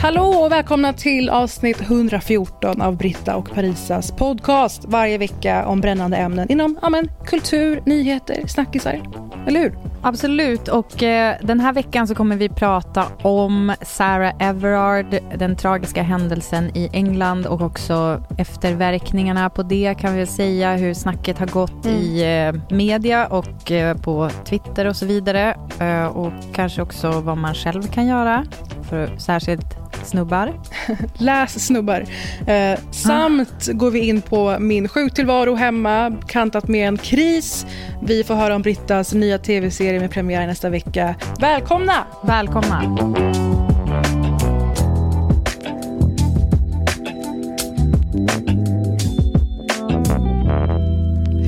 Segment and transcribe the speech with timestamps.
[0.00, 4.84] Hallå och välkomna till avsnitt 114 av Britta och Parisas podcast.
[4.84, 9.02] Varje vecka om brännande ämnen inom amen, kultur, nyheter, snackisar.
[9.46, 9.87] Eller hur?
[10.02, 16.02] Absolut, och eh, den här veckan så kommer vi prata om Sarah Everard, den tragiska
[16.02, 21.86] händelsen i England och också efterverkningarna på det kan vi säga, hur snacket har gått
[21.86, 21.98] mm.
[21.98, 25.56] i eh, media och eh, på Twitter och så vidare.
[25.80, 28.44] Eh, och kanske också vad man själv kan göra,
[28.82, 30.60] för särskilt snubbar.
[31.18, 32.04] Läs snubbar.
[32.46, 33.72] Eh, samt ah.
[33.72, 37.66] går vi in på min sjuktillvaro hemma, kantat med en kris.
[38.02, 41.14] Vi får höra om Brittas nya tv-serie med premiär nästa vecka.
[41.40, 42.06] Välkomna!
[42.22, 42.82] Välkomna!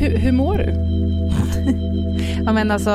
[0.01, 0.90] Hur, hur mår du?
[2.51, 2.91] Ja, men alltså,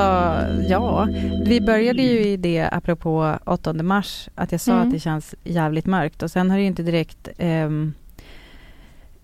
[0.69, 1.07] ja.
[1.45, 4.87] Vi började ju i det, apropå 8 mars, att jag sa mm.
[4.87, 6.23] att det känns jävligt mörkt.
[6.23, 7.69] Och sen har det ju inte direkt eh,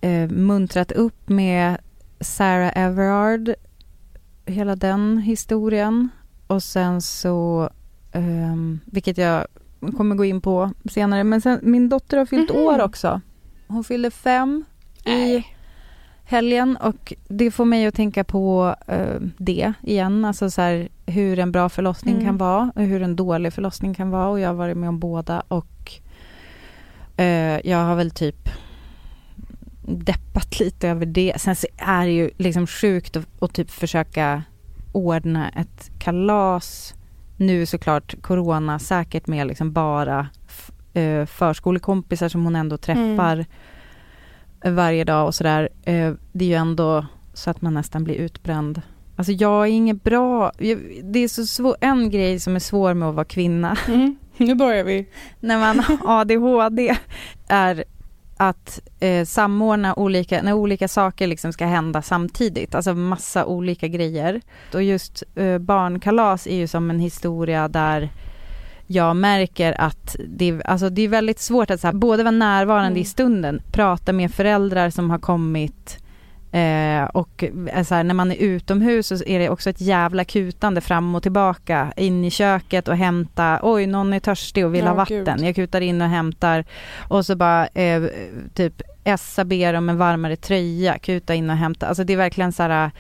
[0.01, 1.77] eh, muntrat upp med
[2.19, 3.53] Sarah Everard,
[4.45, 6.09] hela den historien.
[6.47, 7.69] Och sen så,
[8.11, 8.55] eh,
[8.85, 9.47] vilket jag
[9.97, 12.63] kommer gå in på senare, men sen, min dotter har fyllt mm.
[12.63, 13.21] år också.
[13.67, 14.65] Hon fyllde fem
[15.05, 15.45] i
[16.31, 21.39] helgen och det får mig att tänka på uh, det igen, alltså så här, hur
[21.39, 22.25] en bra förlossning mm.
[22.25, 24.27] kan vara och hur en dålig förlossning kan vara.
[24.27, 25.91] Och jag har varit med om båda och
[27.19, 28.49] uh, jag har väl typ
[29.85, 31.33] deppat lite över det.
[31.37, 34.43] Sen så är det ju liksom sjukt att, att typ försöka
[34.91, 36.95] ordna ett kalas.
[37.37, 40.27] Nu såklart corona säkert med liksom bara
[40.97, 43.33] uh, förskolekompisar som hon ändå träffar.
[43.33, 43.45] mm
[44.63, 48.81] varje dag och sådär, eh, det är ju ändå så att man nästan blir utbränd.
[49.15, 50.51] Alltså jag är inget bra,
[51.03, 53.77] det är så svår, en grej som är svår med att vara kvinna.
[53.87, 55.05] Mm, nu börjar vi.
[55.39, 56.97] när man har ADHD
[57.47, 57.83] är
[58.37, 64.41] att eh, samordna olika, när olika saker liksom ska hända samtidigt, alltså massa olika grejer.
[64.73, 68.09] Och just eh, barnkalas är ju som en historia där
[68.91, 72.31] jag märker att det, är, alltså det är väldigt svårt att så här, både vara
[72.31, 73.01] närvarande mm.
[73.01, 75.97] i stunden, prata med föräldrar som har kommit
[76.51, 77.43] eh, och
[77.73, 81.15] eh, så här, när man är utomhus så är det också ett jävla kutande fram
[81.15, 84.95] och tillbaka in i köket och hämta, oj någon är törstig och vill ja, ha
[84.95, 85.47] vatten, Gud.
[85.47, 86.65] jag kutar in och hämtar
[87.09, 88.03] och så bara eh,
[88.53, 92.51] typ Essa ber om en varmare tröja, kuta in och hämta, alltså det är verkligen
[92.51, 92.91] så här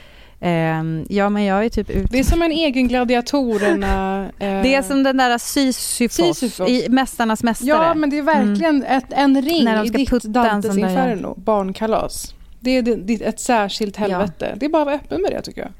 [1.07, 2.07] ja men jag är typ ute.
[2.11, 4.21] Det är som en egen gladiatorerna.
[4.41, 6.69] Uh, det är som den där Sisyfos, Sisyfos.
[6.69, 7.69] i Mästarnas Mästare.
[7.69, 8.97] Ja men det är verkligen mm.
[8.97, 12.35] ett, en ring När de ska i ditt Dantes Inferno, barnkalas.
[12.59, 14.47] Det är ett särskilt helvete.
[14.49, 14.55] Ja.
[14.55, 15.71] Det är bara att vara öppen med det tycker jag.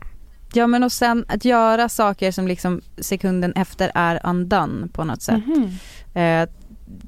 [0.54, 5.22] Ja men och sen att göra saker som liksom sekunden efter är undone på något
[5.22, 5.44] sätt.
[5.46, 5.70] Mm
[6.14, 6.44] -hmm.
[6.44, 6.50] uh,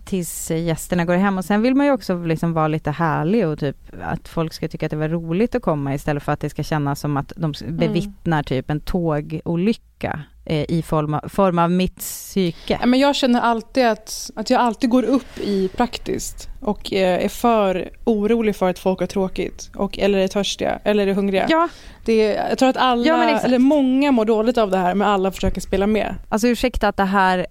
[0.05, 3.59] tills gästerna går hem och sen vill man ju också liksom vara lite härlig och
[3.59, 6.49] typ att folk ska tycka att det var roligt att komma istället för att det
[6.49, 7.77] ska kännas som att de mm.
[7.77, 8.43] bevittnar mm.
[8.43, 12.79] typ en tågolycka eh, i form av, form av mitt psyke.
[12.85, 17.29] men jag känner alltid att, att jag alltid går upp i praktiskt och eh, är
[17.29, 21.45] för orolig för att folk har tråkigt och, eller är törstiga eller är hungriga.
[21.49, 21.69] Ja.
[22.05, 25.07] Det är, jag tror att alla, ja, eller många mår dåligt av det här men
[25.07, 26.15] alla försöker spela med.
[26.29, 27.47] Alltså ursäkta att det här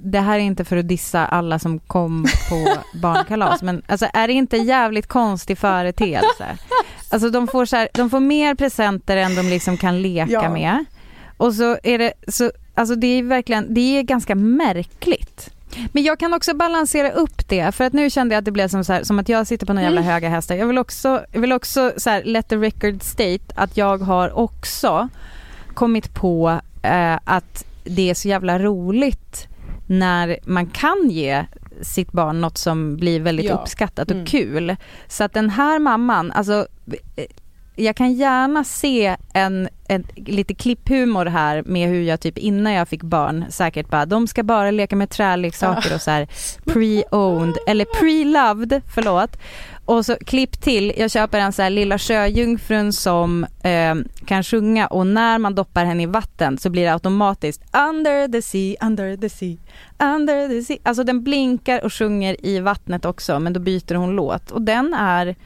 [0.00, 4.28] det här är inte för att dissa alla som kom på barnkalas, men alltså, är
[4.28, 6.58] det inte en jävligt konstig företeelse?
[7.10, 10.50] Alltså de får, så här, de får mer presenter än de liksom kan leka ja.
[10.50, 10.84] med.
[11.36, 15.50] Och så är det, så, alltså det är verkligen, det är ganska märkligt.
[15.92, 18.68] Men jag kan också balansera upp det, för att nu kände jag att det blev
[18.68, 20.12] som, så här, som att jag sitter på några jävla mm.
[20.12, 20.54] höga hästar.
[20.54, 24.38] Jag vill också, jag vill också så här, let the record state att jag har
[24.38, 25.08] också
[25.74, 29.48] kommit på eh, att det är så jävla roligt
[29.86, 31.44] när man kan ge
[31.82, 33.54] sitt barn något som blir väldigt ja.
[33.54, 34.26] uppskattat och mm.
[34.26, 34.76] kul.
[35.06, 36.66] Så att den här mamman, alltså
[37.76, 42.88] jag kan gärna se en, en lite klipphumor här med hur jag typ innan jag
[42.88, 46.28] fick barn säkert bara, de ska bara leka med träleksaker och så här
[46.64, 49.36] pre-owned eller pre-loved, förlåt.
[49.84, 53.94] Och så klipp till, jag köper en så här lilla sjöjungfrun som eh,
[54.26, 58.42] kan sjunga och när man doppar henne i vatten så blir det automatiskt under the
[58.42, 59.56] sea, under the sea,
[60.14, 60.78] under the sea.
[60.82, 64.94] Alltså den blinkar och sjunger i vattnet också men då byter hon låt och den
[64.94, 65.36] är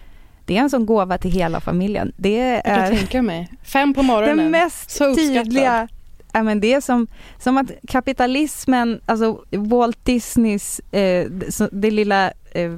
[0.44, 2.12] det är en sån gåva till hela familjen.
[2.16, 3.48] Det är, jag kan tänka mig.
[3.62, 4.36] Fem på morgonen.
[4.36, 5.88] Den mest tydliga
[6.36, 7.06] Ja, men det är som,
[7.38, 11.26] som att kapitalismen, alltså Walt Disneys, eh,
[11.72, 12.72] det lilla eh,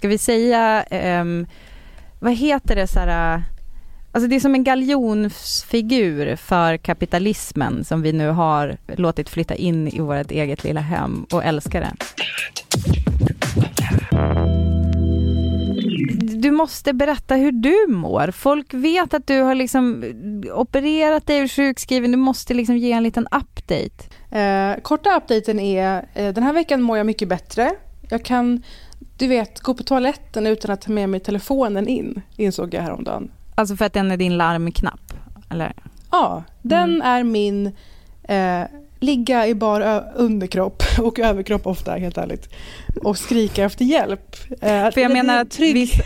[0.00, 0.84] ska vi säga,
[1.20, 1.46] um,
[2.20, 3.42] vad heter det så här,
[4.12, 9.88] Alltså det är som en galjonsfigur för kapitalismen som vi nu har låtit flytta in
[9.88, 11.92] i vårt eget lilla hem och älskar det.
[16.20, 18.30] Du måste berätta hur du mår.
[18.30, 20.04] Folk vet att du har liksom
[20.52, 22.10] opererat dig och sjukskriven.
[22.10, 24.04] Du måste liksom ge en liten update.
[24.30, 27.72] Eh, korta updaten är, eh, den här veckan mår jag mycket bättre.
[28.10, 28.62] Jag kan,
[29.20, 33.30] du vet, gå på toaletten utan att ta med mig telefonen in, insåg jag häromdagen.
[33.54, 35.12] Alltså för att den är din larmknapp?
[35.50, 35.72] Eller?
[36.10, 37.02] Ja, den mm.
[37.02, 37.66] är min
[38.22, 38.62] eh,
[39.00, 42.48] ligga i bar underkropp och överkropp ofta, helt ärligt.
[43.02, 44.36] Och skrika efter hjälp.
[44.50, 46.02] Eh, För jag menar att vissa,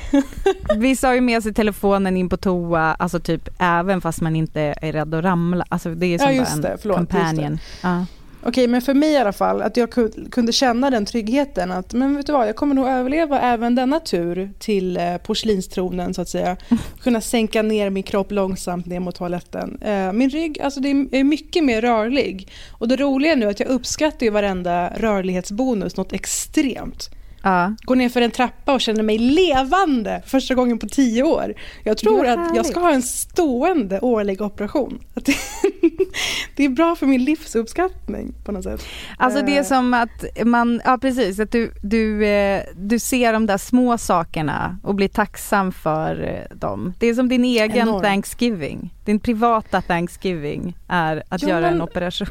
[0.77, 4.61] vissa har ju med sig telefonen in på toa, alltså typ även fast man inte
[4.61, 5.65] är rädd att ramla.
[5.69, 7.59] Alltså det är som ja, en det, förlåt, companion.
[7.83, 8.07] Ja.
[8.47, 9.91] Okej, men för mig i alla fall, att jag
[10.31, 14.01] kunde känna den tryggheten att men vet du vad, jag kommer nog överleva även denna
[14.01, 16.57] tur till eh, porslinstronen så att säga.
[17.03, 19.79] Kunna sänka ner min kropp långsamt ner mot toaletten.
[19.83, 22.49] Eh, min rygg, alltså det är mycket mer rörlig.
[22.73, 27.11] Och det roliga nu är att jag uppskattar ju varenda rörlighetsbonus något extremt.
[27.45, 27.75] Ja.
[27.83, 31.55] Går ner för en trappa och känner mig levande första gången på tio år.
[31.83, 34.99] Jag tror att jag ska ha en stående årlig operation.
[36.57, 38.85] det är bra för min livsuppskattning på något sätt.
[39.19, 39.65] Alltså det är eh.
[39.65, 44.79] som att man, ja precis, att du, du, eh, du ser de där små sakerna
[44.83, 46.93] och blir tacksam för eh, dem.
[46.99, 48.03] Det är som din egen Enorm.
[48.03, 48.95] Thanksgiving.
[49.05, 52.29] Din privata Thanksgiving är att jo, göra en operation.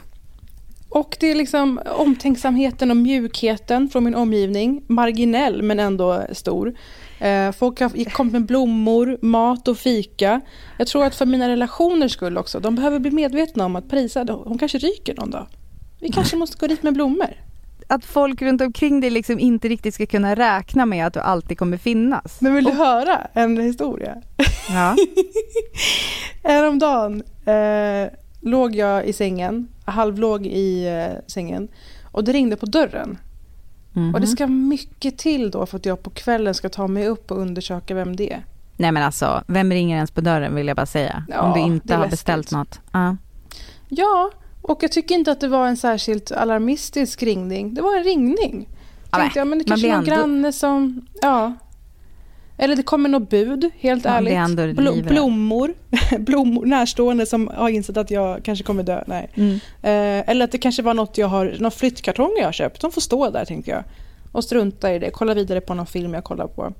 [0.94, 4.84] Och det är liksom omtänksamheten och mjukheten från min omgivning.
[4.88, 6.74] Marginell men ändå stor.
[7.20, 10.42] Eh, folk har kommit med blommor, mat och fika.
[10.78, 12.60] Jag tror att för mina relationers skull också.
[12.60, 15.48] De behöver bli medvetna om att Parisa, hon kanske ryker någon dag.
[16.00, 17.34] Vi kanske måste gå dit med blommor.
[17.88, 21.58] Att folk runt omkring dig liksom inte riktigt ska kunna räkna med att du alltid
[21.58, 22.42] kommer finnas.
[22.42, 22.78] Men vill du och...
[22.78, 24.22] höra en historia?
[24.70, 24.96] Ja.
[26.44, 28.12] Häromdagen eh,
[28.42, 31.68] låg jag i sängen, halvlåg i eh, sängen
[32.12, 33.18] och det ringde på dörren.
[33.94, 34.14] Mm-hmm.
[34.14, 34.36] Och det mhm.
[34.36, 37.96] ska mycket till då för att jag på kvällen ska ta mig upp och undersöka
[37.96, 38.46] vem det är.
[38.78, 41.26] Nej men alltså, vem ringer ens på dörren vill jag bara säga.
[41.30, 42.80] Ja, om du inte har beställt något.
[42.96, 43.14] Uh.
[43.90, 44.32] Ja,
[44.62, 47.74] och jag tycker inte att det var en särskilt alarmistisk ringning.
[47.74, 48.70] Det var en ringning.
[49.12, 51.08] Ja, Tänkte jag, men det kanske är någon granne som...
[51.22, 51.54] Ja.
[52.58, 54.76] Eller det kommer något bud, helt Man ärligt.
[54.76, 55.74] Bl blommor,
[56.20, 59.04] blommor, närstående som har insett att jag kanske kommer dö.
[59.08, 59.30] Nej.
[59.36, 59.54] Mm.
[59.82, 62.82] Eh, eller att det kanske var något jag har, någon flyttkartong jag har köpt.
[62.82, 63.84] De får stå där tänkte jag.
[64.32, 66.74] Och strunta i det, kolla vidare på någon film jag kollar på.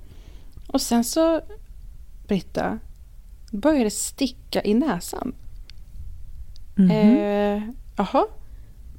[0.66, 1.40] Och sen så,
[2.28, 2.78] Britta,
[3.52, 5.34] började det sticka i näsan.
[6.78, 7.56] Mm -hmm.
[7.56, 7.62] eh,
[7.96, 8.24] jaha.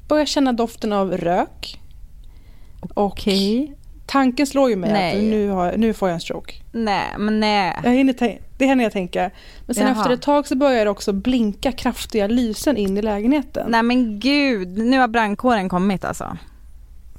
[0.08, 1.80] Börjar känna doften av rök.
[2.94, 3.64] Okej.
[3.64, 5.18] Okay tanken slår ju mig nej.
[5.18, 6.54] att nu, har, nu får jag en stroke.
[6.72, 7.80] Nej, men nej.
[7.84, 9.32] Jag hinner det hinner jag tänka.
[9.66, 9.98] Men sen Jaha.
[9.98, 13.72] efter ett tag så börjar det också blinka kraftiga lysen in i lägenheten.
[13.72, 16.38] Nej men gud, nu har brandkåren kommit alltså.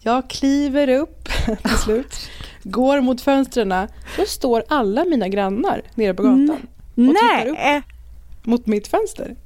[0.00, 1.28] Jag kliver upp
[1.62, 2.28] till slut,
[2.62, 3.74] går mot fönstren.
[4.16, 6.50] Då står alla mina grannar nere på gatan.
[6.50, 6.58] Och
[6.96, 7.14] Nej.
[7.14, 7.84] tittar upp
[8.46, 9.36] mot mitt fönster.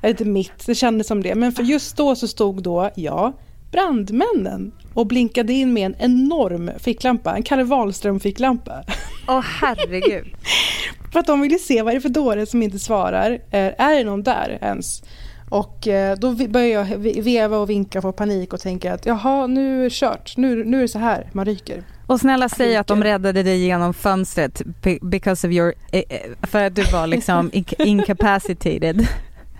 [0.00, 1.34] Eller inte mitt, det kändes som det.
[1.34, 3.32] Men för just då så stod då jag,
[3.74, 8.84] brandmännen och blinkade in med en enorm ficklampa, en Kalle Wahlström-ficklampa.
[9.28, 10.26] Åh oh, herregud.
[11.12, 13.30] för att de ville se vad är det för dåre som inte svarar.
[13.30, 15.02] Eh, är det någon där ens?
[15.50, 19.46] Och eh, då börjar jag veva och vinka och få panik och tänka att jaha,
[19.46, 20.36] nu är det kört.
[20.36, 21.82] Nu, nu är det så här man ryker.
[22.06, 24.62] Och snälla säg att de räddade dig genom fönstret
[25.02, 26.02] because of your, eh,
[26.42, 29.06] för att du var liksom incapacitated.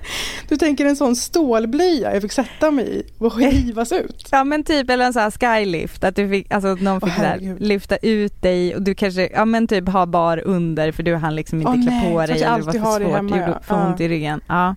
[0.49, 4.29] Du tänker en sån stålblöja jag fick sätta mig i och rivas ut?
[4.31, 7.57] Ja men typ eller en sån här skylift, att du fick, alltså någon fick oh,
[7.59, 11.35] lyfta ut dig och du kanske, ja men typ ha bar under för du hann
[11.35, 13.87] liksom inte oh, klä på dig eller det var för svårt, det hemma, ja.
[13.87, 14.41] ont i ryggen.
[14.49, 14.75] Ja.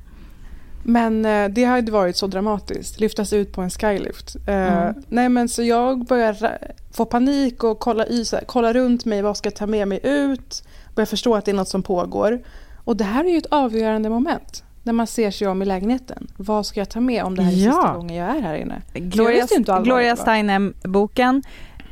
[0.84, 4.36] Men eh, det hade varit så dramatiskt, lyftas ut på en skylift.
[4.48, 5.04] Eh, mm.
[5.08, 6.58] nej men så jag börjar
[6.92, 10.64] få panik och kolla, i, kolla runt mig, vad ska jag ta med mig ut?
[10.96, 12.40] Börjar förstå att det är något som pågår.
[12.84, 16.28] Och det här är ju ett avgörande moment när man ser sig om i lägenheten.
[16.38, 17.72] Vad ska jag ta med om det här är ja.
[17.72, 18.82] sista gången jag är här inne?
[18.94, 19.48] Gloria,
[19.84, 21.44] Gloria Steinem-boken,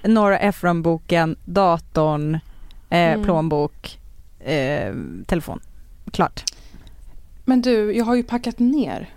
[0.04, 2.36] Nora Ephron-boken, datorn,
[2.90, 3.24] eh, mm.
[3.24, 4.00] plånbok,
[4.40, 4.94] eh,
[5.26, 5.60] telefon.
[6.12, 6.44] Klart.
[7.46, 9.10] Men du, jag har ju packat ner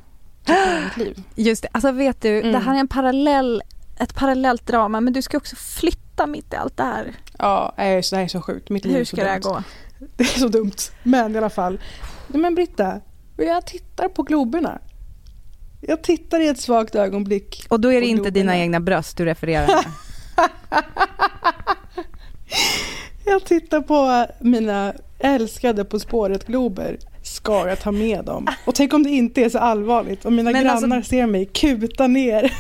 [0.85, 1.23] mitt liv.
[1.35, 2.53] Just det, alltså vet du, mm.
[2.53, 3.63] det här är en parallell,
[3.99, 7.13] ett parallellt drama men du ska också flytta mitt i allt det här.
[7.39, 8.71] Ja, det här är så sjukt.
[8.71, 9.63] Mitt liv Hur ska det här gå?
[10.17, 10.77] Det är så dumt.
[11.03, 11.81] Men i alla fall.
[12.27, 13.01] Men Britta,
[13.39, 14.79] och jag tittar på globerna.
[15.81, 17.67] Jag tittar i ett svagt ögonblick.
[17.69, 18.35] Och då är det inte globerna.
[18.35, 19.91] dina egna bröst du refererar till?
[23.25, 26.99] jag tittar på mina älskade På spåret-glober.
[27.23, 28.47] ska jag ta med dem?
[28.65, 31.47] Och tänk om det inte är så allvarligt och mina Men grannar alltså- ser mig
[31.47, 32.53] kuta ner.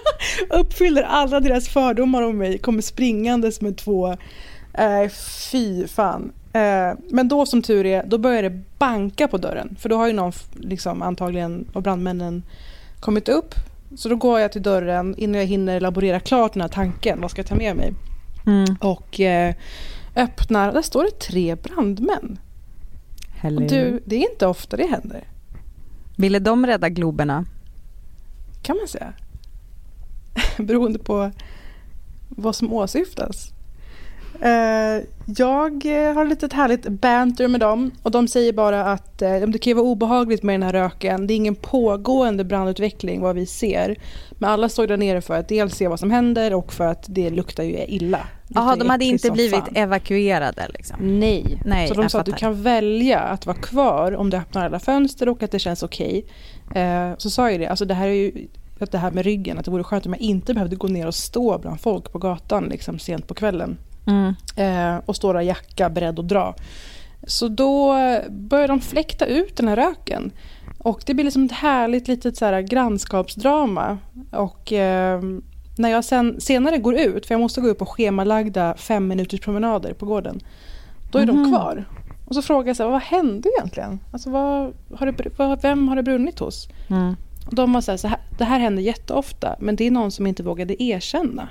[0.50, 4.08] Uppfyller alla deras fördomar om mig, kommer springandes med två,
[4.74, 5.08] äh,
[5.52, 6.32] fy fan.
[6.52, 9.76] Eh, men då som tur är, då börjar det banka på dörren.
[9.80, 12.42] För då har ju någon liksom, antagligen av brandmännen
[13.00, 13.54] kommit upp.
[13.96, 17.20] Så då går jag till dörren innan jag hinner elaborera klart den här tanken.
[17.20, 17.94] Vad ska jag ta med mig?
[18.46, 18.76] Mm.
[18.80, 19.54] Och eh,
[20.16, 22.38] öppnar, där står det tre brandmän.
[23.36, 23.62] Hello.
[23.62, 25.24] Och du, det är inte ofta det händer,
[26.16, 27.44] Ville de rädda Globerna?
[28.62, 29.12] kan man säga.
[30.58, 31.30] Beroende på
[32.28, 33.52] vad som åsyftas.
[34.42, 35.04] Eh,
[35.36, 39.40] jag eh, har lite ett härligt banter med dem och de säger bara att eh,
[39.40, 41.26] det kan ju vara obehagligt med den här röken.
[41.26, 43.96] Det är ingen pågående brandutveckling vad vi ser.
[44.30, 47.04] Men alla står där nere för att dels se vad som händer och för att
[47.08, 48.26] det luktar ju illa.
[48.48, 49.76] Jaha, de hade inte blivit fan.
[49.76, 51.20] evakuerade liksom?
[51.20, 51.62] Nej.
[51.64, 54.78] Nej, så de sa att du kan välja att vara kvar om du öppnar alla
[54.78, 56.24] fönster och att det känns okej.
[56.74, 58.48] Eh, så sa jag det, alltså det här är ju
[58.80, 61.06] att det här med ryggen, att det vore skönt om jag inte behövde gå ner
[61.06, 63.78] och stå bland folk på gatan liksom sent på kvällen.
[64.06, 64.34] Mm.
[64.56, 66.54] Eh, och stå där jacka beredd att dra.
[67.26, 67.94] Så då
[68.30, 70.30] börjar de fläkta ut den här röken.
[70.78, 73.98] Och det blir liksom ett härligt litet så här grannskapsdrama.
[74.32, 75.20] Och eh,
[75.78, 79.40] när jag sen, senare går ut, för jag måste gå upp på schemalagda fem minuters
[79.40, 80.40] promenader på gården.
[81.12, 81.42] Då är Mhm.
[81.42, 81.84] de kvar.
[82.26, 84.00] Och så frågar jag så här, vad hände egentligen?
[84.12, 86.68] Alltså vad, har det, vad, vem har det brunnit hos?
[86.90, 87.16] Mm.
[87.46, 90.10] Och de var så här, så här, det här händer jätteofta, men det är någon
[90.10, 91.48] som inte vågade erkänna.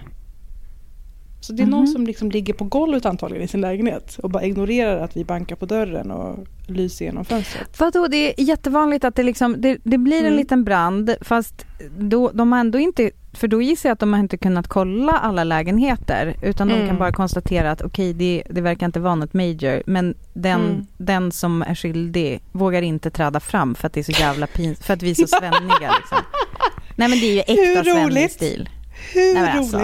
[1.49, 1.87] Så det är någon Mhm.
[1.87, 5.55] som liksom ligger på golvet antagligen i sin lägenhet och bara ignorerar att vi bankar
[5.55, 6.37] på dörren och
[6.67, 7.79] lyser genom fönstret.
[7.79, 10.37] Vadå, det är jättevanligt att det, liksom, det, det blir en Mm.
[10.37, 11.65] liten brand fast
[11.99, 15.11] då, de har ändå inte, för då gissar jag att de har inte kunnat kolla
[15.11, 16.87] alla lägenheter utan de Mm.
[16.87, 20.85] kan bara konstatera att okej det, det verkar inte vara något major men den, Mm.
[20.97, 24.85] den som är skyldig vågar inte träda fram för att det är så jävla pinsamt,
[24.85, 26.17] för att vi är så svenniga liksom.
[26.95, 28.31] Nej men det är ju äkta svennig roligt?
[28.31, 28.69] stil.
[29.13, 29.77] Hur Nej, men alltså.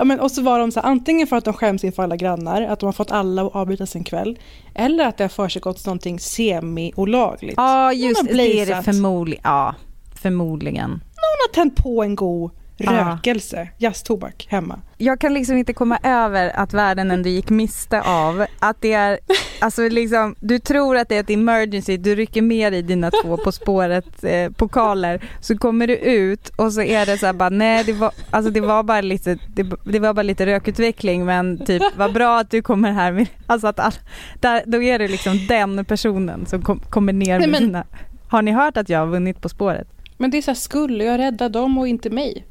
[0.00, 2.16] Ja, men, och så var de så här, antingen för att de skäms inför alla
[2.16, 4.38] grannar, att de har fått alla att avbryta sin kväll,
[4.74, 7.54] eller att det har försiggått någonting semi-olagligt.
[7.56, 9.42] Ja just det, är det förmodligen.
[9.44, 9.74] Ja,
[10.22, 10.90] förmodligen.
[10.90, 12.50] Någon har tänt på en god
[12.88, 14.80] Rökelse, jazztobak, hemma.
[14.98, 19.18] jag kan liksom inte komma över att världen ändå gick miste av att det är,
[19.60, 23.36] alltså liksom, du tror att det är ett emergency, du rycker med dig dina två
[23.36, 27.48] På spåret eh, pokaler, så kommer du ut och så är det så här bara,
[27.48, 31.64] nej det var, alltså det var bara lite, det, det var bara lite rökutveckling men
[31.66, 33.92] typ vad bra att du kommer här med, alltså att all,
[34.40, 37.84] där, då är det liksom den personen som kom, kommer ner med Nej, men- sina,
[38.28, 39.88] har ni hört att jag har vunnit På spåret?
[40.18, 42.44] Men det är så här, skulle jag rädda dem och inte mig?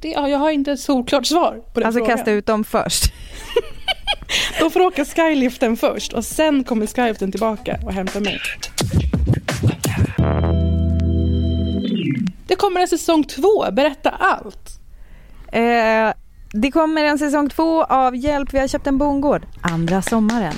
[0.00, 2.16] Det, ja, jag har inte ett solklart svar på den Alltså frågan.
[2.16, 3.04] kasta ut dem först.
[4.60, 8.40] De får åka skyliften först och sen kommer skyliften tillbaka och hämtar mig.
[12.46, 14.80] Det kommer en säsong två, berätta allt.
[15.52, 16.12] Eh,
[16.52, 19.46] det kommer en säsong två av Hjälp, vi har köpt en bondgård.
[19.60, 20.54] Andra sommaren.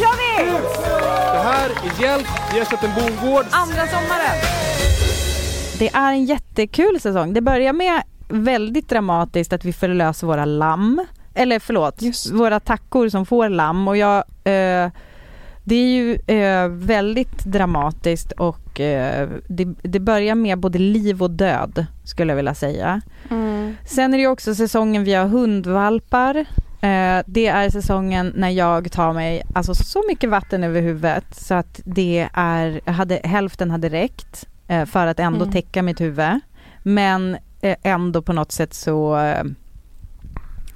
[0.00, 0.50] Gör vi!
[1.32, 3.44] Det här är Hjälp, vi har köpt en bondgård.
[3.50, 4.36] Andra sommaren!
[5.78, 7.32] Det är en jättekul säsong.
[7.32, 11.06] Det börjar med väldigt dramatiskt att vi förlöser våra lamm.
[11.34, 12.30] Eller förlåt, Just.
[12.30, 13.88] våra tackor som får lamm.
[13.88, 14.90] Och jag, eh,
[15.64, 21.30] det är ju eh, väldigt dramatiskt och eh, det, det börjar med både liv och
[21.30, 23.00] död skulle jag vilja säga.
[23.84, 26.36] Sen är det också säsongen vi har hundvalpar.
[26.80, 31.54] Eh, det är säsongen när jag tar mig alltså så mycket vatten över huvudet så
[31.54, 34.46] att det är, hade, hälften hade räckt
[34.86, 35.52] för att ändå Mm.
[35.52, 36.40] täcka mitt huvud.
[36.82, 39.44] Men eh, ändå på något sätt så eh,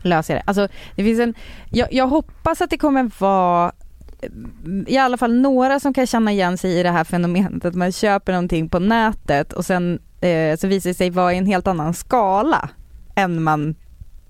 [0.02, 0.44] löser jag det.
[0.46, 1.34] Alltså det finns en,
[1.70, 3.72] jag, jag hoppas att det kommer vara
[4.22, 4.28] eh,
[4.86, 7.92] i alla fall några som kan känna igen sig i det här fenomenet att man
[7.92, 11.66] köper någonting på nätet och sen eh, så visar det sig vara i en helt
[11.66, 12.68] annan skala
[13.14, 13.74] än man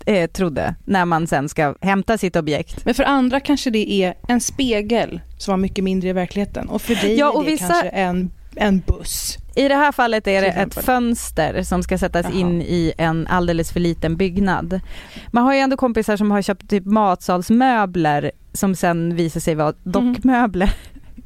[0.06, 2.84] eh, trodde när man sen ska hämta sitt objekt.
[2.84, 6.82] Men för andra kanske det är en spegel som var mycket mindre i verkligheten och
[6.82, 9.38] för dig Ja, är och det vissa- kanske en, en buss.
[9.54, 12.40] I det här fallet är det ett fönster som ska sättas Jaha.
[12.40, 14.80] in i en alldeles för liten byggnad.
[15.30, 19.72] Man har ju ändå kompisar som har köpt typ matsalsmöbler som sen visar sig vara
[19.82, 20.74] dockmöbler.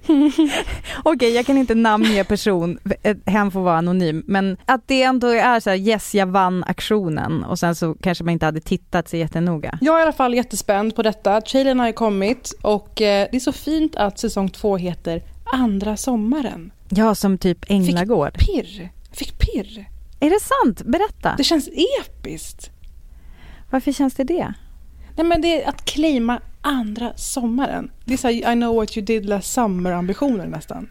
[1.03, 2.79] Okej, jag kan inte namnge person,
[3.27, 7.45] hen får vara anonym, men att det ändå är så här, yes jag vann aktionen
[7.45, 9.79] och sen så kanske man inte hade tittat så jättenoga.
[9.81, 11.41] Jag är i alla fall jättespänd på detta.
[11.41, 15.97] Trailern har ju kommit och eh, det är så fint att säsong två heter Andra
[15.97, 16.71] sommaren.
[16.89, 18.39] Ja, som typ Änglagård.
[18.39, 18.91] Pirr.
[19.09, 19.89] Jag fick pirr.
[20.21, 20.83] Är det sant?
[20.83, 21.35] Berätta.
[21.37, 21.69] Det känns
[22.01, 22.71] episkt.
[23.71, 24.53] Varför känns det det?
[25.17, 27.91] Nej men det är att claima andra sommaren.
[28.05, 30.91] Det är så här, I know what you did last summer-ambitioner nästan.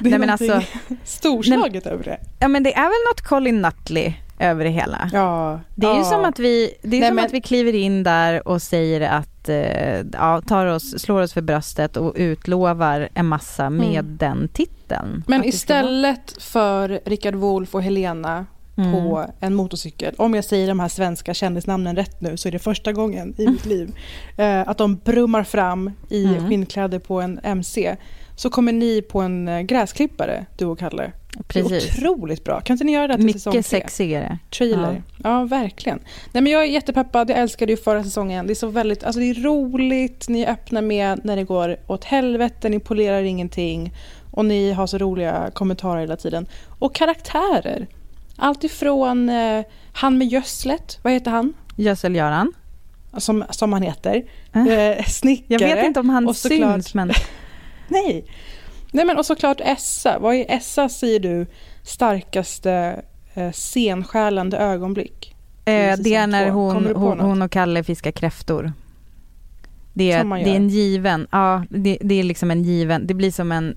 [0.00, 0.62] Det är Nej, men alltså-
[1.04, 2.20] storslaget över det.
[2.40, 5.10] Ja men det är väl något Colin Nutley över det hela.
[5.12, 5.98] Ja, Det är ja.
[5.98, 8.62] ju som att vi, det är Nej, som men- att vi kliver in där och
[8.62, 13.98] säger att, eh, ja, tar oss, slår oss för bröstet och utlovar en massa med
[14.04, 14.16] Mm.
[14.16, 15.24] den titeln.
[15.26, 18.92] Men Att istället för Rickard Wolff och Helena Mm.
[18.92, 22.58] på en motorcykel, om jag säger de här svenska kändisnamnen rätt nu så är det
[22.58, 23.92] första gången i mitt liv,
[24.36, 26.48] eh, att de brummar fram i Mm.
[26.48, 27.96] skinnkläder på en MC,
[28.36, 31.12] så kommer ni på en eh, gräsklippare, du och Kalle.
[31.48, 31.98] Precis.
[31.98, 32.60] otroligt bra.
[32.60, 33.58] Kan inte ni göra det till säsong tre?
[33.58, 34.38] Mycket sexigare.
[34.50, 35.02] Trailer.
[35.24, 35.44] Ja.
[35.44, 35.98] verkligen.
[36.32, 37.30] Nej, men jag är jättepeppad.
[37.30, 38.46] Jag älskade ju förra säsongen.
[38.46, 40.28] Det är så väldigt, alltså det är roligt.
[40.28, 42.68] Ni är öppna med när det går åt helvete.
[42.68, 43.94] Ni polerar ingenting.
[44.30, 46.46] Och ni har så roliga kommentarer hela tiden.
[46.78, 47.86] Och karaktärer.
[48.36, 51.52] Allt ifrån eh, han med gödslet, vad heter han?
[51.76, 52.52] Gödsel-Göran.
[53.16, 54.22] Som, som han heter.
[54.52, 54.66] Äh.
[54.66, 55.68] Eh, snickare.
[55.68, 57.12] Jag vet inte om han och såklart- syns men
[57.88, 58.24] Nej.
[58.92, 60.18] Nej men och såklart Essa.
[60.18, 61.46] Vad är Essa säger du
[61.82, 63.02] starkaste
[63.34, 65.34] eh, scenskälande ögonblick?
[65.64, 68.72] eh, det är när hon, hon, hon och Kalle fiskar kräftor.
[69.92, 73.30] Det är, det är en given, ja det, det är liksom en given, det blir
[73.30, 73.76] som en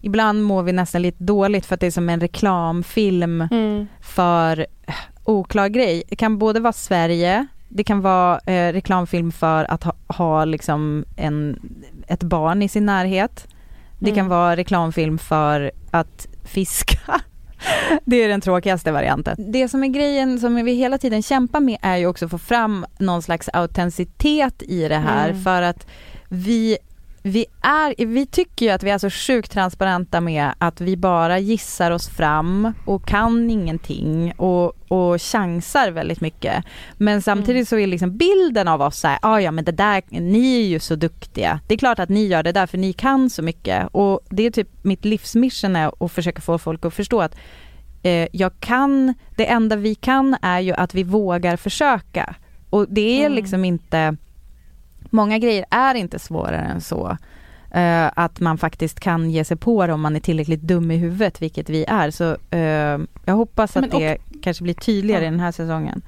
[0.00, 3.86] Ibland mår vi nästan lite dåligt för att det är som en reklamfilm Mm.
[4.00, 6.02] för eh, oklar grej.
[6.08, 11.04] Det kan både vara Sverige, det kan vara eh, reklamfilm för att ha, ha liksom
[11.16, 11.58] en,
[12.08, 13.46] ett barn i sin närhet.
[14.02, 14.28] Det kan Mm.
[14.28, 16.98] vara reklamfilm för att fiska.
[18.04, 19.52] Det är den tråkigaste varianten.
[19.52, 22.38] Det som är grejen som vi hela tiden kämpar med är ju också att få
[22.38, 25.42] fram någon slags autenticitet i det här Mm.
[25.42, 25.86] för att
[26.28, 26.78] vi
[27.22, 31.38] vi, är, vi tycker ju att vi är så sjukt transparenta med att vi bara
[31.38, 36.64] gissar oss fram och kan ingenting och, och chansar väldigt mycket.
[36.96, 40.02] Men samtidigt så är liksom bilden av oss så här, ah, ja men det där,
[40.08, 41.60] ni är ju så duktiga.
[41.68, 44.46] Det är klart att ni gör det där för ni kan så mycket och det
[44.46, 47.36] är typ mitt livsmission är att försöka få folk att förstå att
[48.02, 52.34] eh, jag kan, det enda vi kan är ju att vi vågar försöka.
[52.70, 53.36] Och det är Mm.
[53.36, 54.16] liksom inte
[55.14, 57.16] Många grejer är inte svårare än så.
[57.70, 60.96] Eh, att man faktiskt kan ge sig på det om man är tillräckligt dum i
[60.96, 62.10] huvudet, vilket vi är.
[62.10, 65.28] Så eh, jag hoppas att och- det kanske blir tydligare Ja.
[65.28, 66.02] i den här säsongen.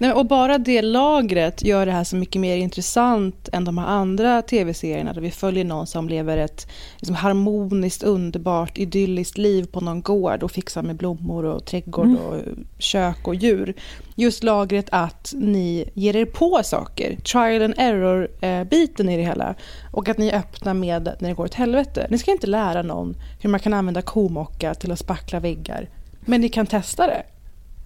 [0.00, 3.86] Nej, och bara det lagret gör det här så mycket mer intressant än de här
[3.86, 9.80] andra tv-serierna där vi följer någon som lever ett liksom, harmoniskt, underbart, idylliskt liv på
[9.80, 12.18] någon gård och fixar med blommor och trädgård Mm.
[12.18, 12.34] och
[12.78, 13.74] kök och djur.
[14.14, 19.54] Just lagret att ni ger er på saker, trial and error-biten i det hela
[19.92, 22.06] och att ni är öppna med när det går åt helvete.
[22.10, 25.88] Ni ska inte lära någon hur man kan använda komocka till att spackla väggar,
[26.20, 27.22] men ni kan testa det.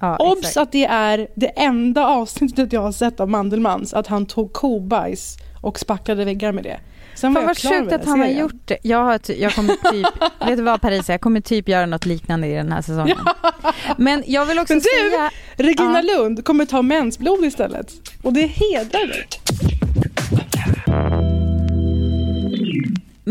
[0.00, 0.56] Ja, Obs exakt.
[0.56, 5.36] att det är det enda avsnittet jag har sett av Mandelmans, att han tog kobajs
[5.62, 6.80] och spacklade väggar med det.
[7.14, 8.76] Sen var Fan vad sjukt att han har gjort det.
[8.82, 10.06] Jag, har, ty- jag kommer typ,
[10.48, 13.16] vet du vad Parisa, jag kommer typ göra något liknande i den här säsongen.
[13.96, 17.92] Men jag vill också Men du- säga, Regina Lund kommer ta mensblod istället.
[18.22, 19.26] Och det hedrar dig.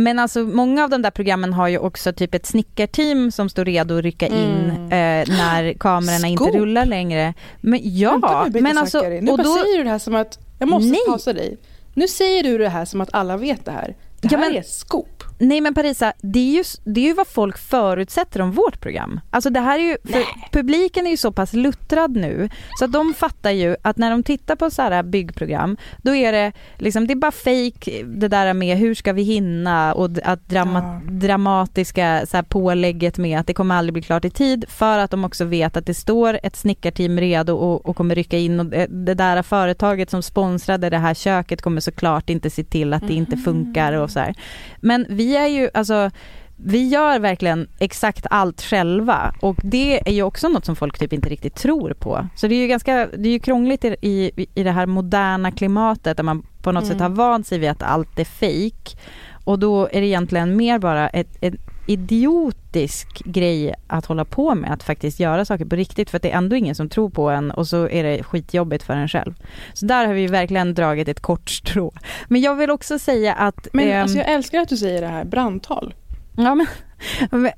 [0.04, 3.66] Men alltså många av de där programmen har ju också typ ett snickarteam som står
[3.66, 4.84] redo att rycka in Mm.
[5.30, 6.56] eh, när kamerorna inte Scoop.
[6.56, 7.34] rullar längre.
[7.62, 8.12] Men ja,
[8.44, 9.02] Vänta men alltså.
[9.02, 11.00] Nu och bara då, säger du det här som att, jag måste Nej.
[11.08, 11.58] pausa dig.
[11.94, 13.96] Nu säger du det här som att alla vet det här.
[14.22, 15.19] Det Ja, här men- är scoop.
[15.42, 19.20] Nej men Parisa, det är, ju, det är ju vad folk förutsätter om vårt program.
[19.30, 22.50] Alltså det här är ju, för publiken är ju så pass luttrad nu
[22.80, 26.32] så att de fattar ju att när de tittar på så här byggprogram då är
[26.32, 30.50] det liksom, det är bara fake det där med hur ska vi hinna och att
[30.50, 31.12] drama, Ja.
[31.12, 35.12] dramatiska så här pålägget med att det kommer aldrig bli klart i tid för att
[35.12, 38.66] de också vet att det står ett snickarteam redo och, och kommer rycka in och
[38.66, 43.08] det, det där företaget som sponsrade det här köket kommer såklart inte se till att
[43.08, 44.36] det inte funkar och så här.
[44.82, 46.12] Men vi är ju, alltså
[46.56, 51.14] vi gör verkligen exakt allt själva och det är ju också något som folk typ
[51.14, 52.28] inte riktigt tror på.
[52.36, 55.52] Så det är ju ganska, det är ju krångligt i, i, i det här moderna
[55.52, 56.94] klimatet där man på något Mm.
[56.94, 58.98] sätt har vant sig vid att allt är fake.
[59.44, 61.54] Och då är det egentligen mer bara ett, ett
[61.90, 66.32] idiotisk grej att hålla på med, att faktiskt göra saker på riktigt för att det
[66.32, 69.34] är ändå ingen som tror på en och så är det skitjobbigt för en själv.
[69.74, 71.94] Så där har vi verkligen dragit ett kort strå.
[72.28, 75.08] Men jag vill också säga att Men ehm, alltså, jag älskar att du säger det
[75.08, 75.94] här, brandtal.
[76.38, 76.68] Ja, men,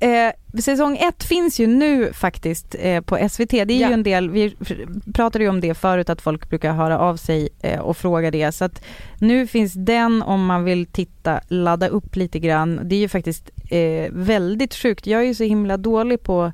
[0.00, 3.50] eh, säsong ett finns ju nu faktiskt eh, på SVT.
[3.50, 3.88] Det är Ja.
[3.88, 4.56] ju en del, vi
[5.14, 8.52] pratade ju om det förut att folk brukar höra av sig eh, och fråga det.
[8.52, 8.84] Så att
[9.18, 12.80] nu finns den om man vill titta, ladda upp lite grann.
[12.84, 13.50] Det är ju faktiskt
[14.10, 15.06] väldigt sjukt.
[15.06, 16.52] Jag är ju så himla dålig på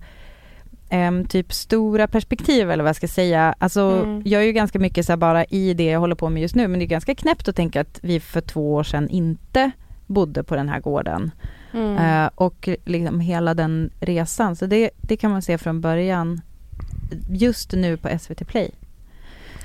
[0.90, 3.54] eh, typ stora perspektiv eller vad jag ska säga.
[3.58, 4.22] Alltså Mm.
[4.24, 6.68] jag är ju ganska mycket så bara i det jag håller på med just nu
[6.68, 9.70] men det är ganska knäppt att tänka att vi för två år sedan inte
[10.06, 11.30] bodde på den här gården.
[11.72, 11.96] Mm.
[11.96, 14.56] Eh, och liksom hela den resan.
[14.56, 16.40] Så det, det kan man se från början
[17.30, 18.70] just nu på SVT Play.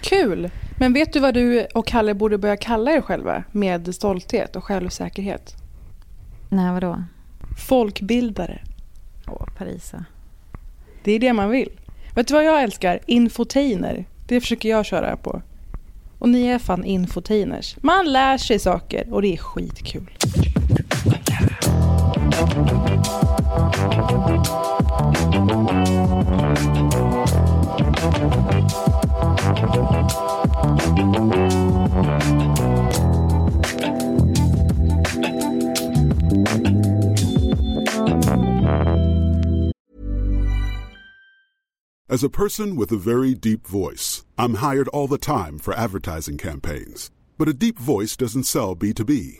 [0.02, 0.50] Kul!
[0.78, 4.64] Men vet du vad du och Kalle borde börja kalla er själva med stolthet och
[4.64, 5.56] självsäkerhet?
[6.50, 7.04] Nej, vadå?
[7.68, 8.60] Folkbildare.
[9.28, 10.06] Åh, Parisa.
[11.04, 11.70] Det är det man vill.
[12.16, 13.00] Vet du vad jag älskar?
[13.06, 14.06] Infotainer.
[14.28, 15.42] Det försöker jag köra på.
[16.20, 17.76] Och ni är fan infotainers.
[17.82, 20.10] Man lär sig saker och det är skitkul.
[42.14, 46.38] As a person with a very deep voice, I'm hired all the time for advertising
[46.38, 47.10] campaigns.
[47.40, 49.40] But a deep voice doesn't sell B2B,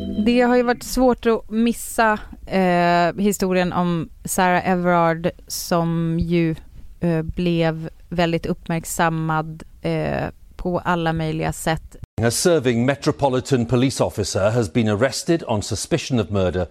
[0.25, 6.55] Det har ju varit svårt att missa eh, historien om Sarah Everard som ju
[6.99, 11.95] eh, blev väldigt uppmärksammad eh, på alla möjliga sätt.
[12.21, 16.67] A serving Metropolitan Police officer has been arrested on suspicion of murder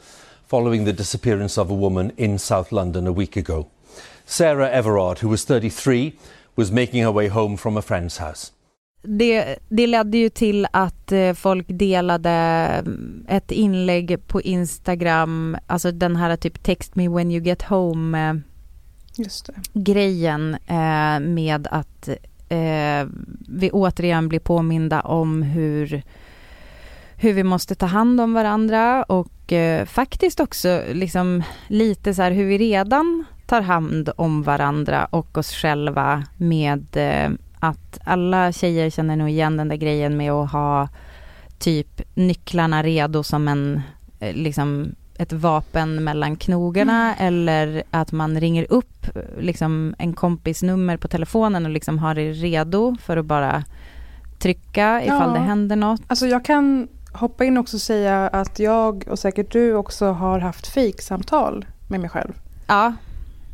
[0.48, 3.66] following the disappearance of a woman in South London a week ago.
[4.24, 6.12] Sarah Everard, who was 33,
[6.56, 8.52] was making her way home from a friend's house.
[9.02, 15.92] Det, det ledde ju till att eh, folk delade mm, ett inlägg på Instagram, alltså
[15.92, 18.34] den här typ text me when you get home eh,
[19.72, 22.08] grejen eh, med att
[23.48, 26.02] vi återigen blir påminda om hur,
[27.16, 32.30] hur vi måste ta hand om varandra och eh, faktiskt också liksom lite så här
[32.30, 37.30] hur vi redan tar hand om varandra och oss själva med eh,
[37.61, 40.88] att alla tjejer känner nog igen den där grejen med att ha
[41.59, 43.81] typ nycklarna redo som en
[44.20, 49.07] eh, liksom ett vapen mellan knogarna eller att man ringer upp
[49.38, 53.64] liksom en kompis nummer på telefonen och liksom har det redo för att bara
[54.38, 55.40] trycka ifall Ja.
[55.40, 56.01] det händer något.
[56.07, 60.38] Alltså jag kan hoppa in också och säga att jag och säkert du också har
[60.38, 62.33] haft fejksamtal med mig själv.
[62.66, 62.92] Ja,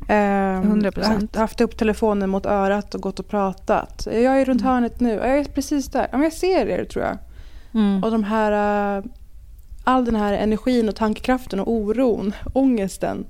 [0.08, 0.98] 100%.
[0.98, 4.06] Jag har haft, upp telefonen mot örat och gått och pratat.
[4.12, 5.10] Jag är runt hörnet nu.
[5.10, 6.08] Jag är precis där.
[6.12, 7.18] Jag ser er tror jag.
[7.74, 8.04] mm.
[8.04, 9.04] Och de här, eh,
[9.84, 13.26] all den här energin och tankekraften och oron, ångesten.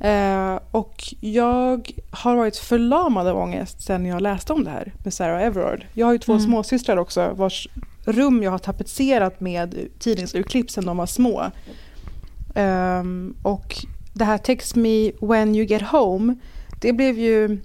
[0.00, 5.14] Eh, och jag har varit förlamad av ångest sen jag läste om det här med
[5.14, 5.86] Sarah Everard.
[5.92, 6.44] Jag har ju två Mm.
[6.44, 7.68] småsystrar också vars
[8.06, 11.44] rum jag har tapetserat med tidningsurklipp sen de var små.
[12.54, 13.76] Ehm, och
[14.14, 16.34] det här Text me when you get home,
[16.80, 17.58] det blev ju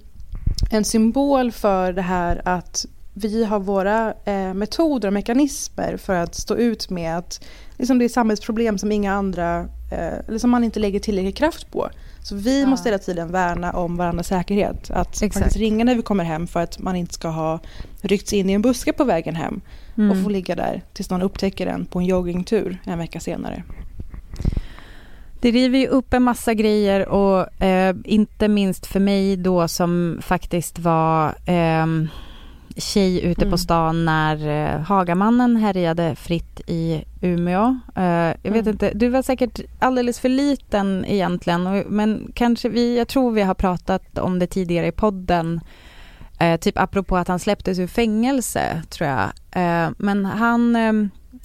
[0.70, 6.34] en symbol för det här att vi har våra eh, metoder och mekanismer för att
[6.34, 7.44] stå ut med att
[7.78, 9.60] liksom det är samhällsproblem som inga andra,
[9.92, 11.90] eh, eller som man inte lägger tillräcklig kraft på.
[12.22, 12.66] Så vi Ja.
[12.66, 14.90] måste hela tiden värna om varandras säkerhet.
[14.90, 15.34] Att Exakt.
[15.34, 17.58] faktiskt ringa när vi kommer hem för att man inte ska ha
[18.00, 19.60] ryckts in i en buske på vägen hem
[19.96, 20.10] Mm.
[20.10, 23.62] och få ligga där tills någon upptäcker en på en joggingtur en vecka senare.
[25.40, 30.18] Det river ju upp en massa grejer och eh, inte minst för mig då som
[30.22, 31.86] faktiskt var eh,
[32.76, 33.50] tjej ute Mm.
[33.50, 37.78] på stan när eh, Hagamannen härjade fritt i Umeå.
[37.96, 38.04] Eh,
[38.42, 38.68] jag vet Mm.
[38.68, 43.42] inte, du var säkert alldeles för liten egentligen och, men kanske vi, jag tror vi
[43.42, 45.60] har pratat om det tidigare i podden.
[46.38, 49.22] Eh, typ apropå att han släpptes ur fängelse tror jag.
[49.52, 50.92] Eh, men han eh,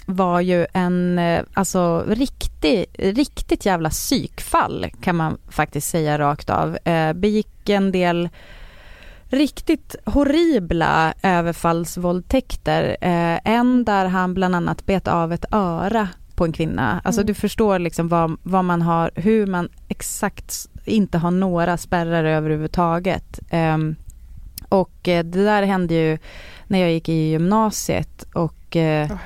[0.05, 6.77] var ju en, eh, alltså riktig, riktigt jävla psykfall kan man faktiskt säga rakt av.
[6.83, 8.29] Eh, begick en del
[9.29, 12.97] riktigt horribla överfallsvåldtäkter.
[13.01, 17.01] Eh, en där han bland annat bet av ett öra på en kvinna.
[17.03, 17.27] Alltså mm.
[17.27, 23.39] du förstår liksom vad, vad man har, hur man exakt inte har några spärrar överhuvudtaget.
[24.69, 26.17] Och eh, det där hände ju
[26.67, 29.17] när jag gick i gymnasiet och eh, oh,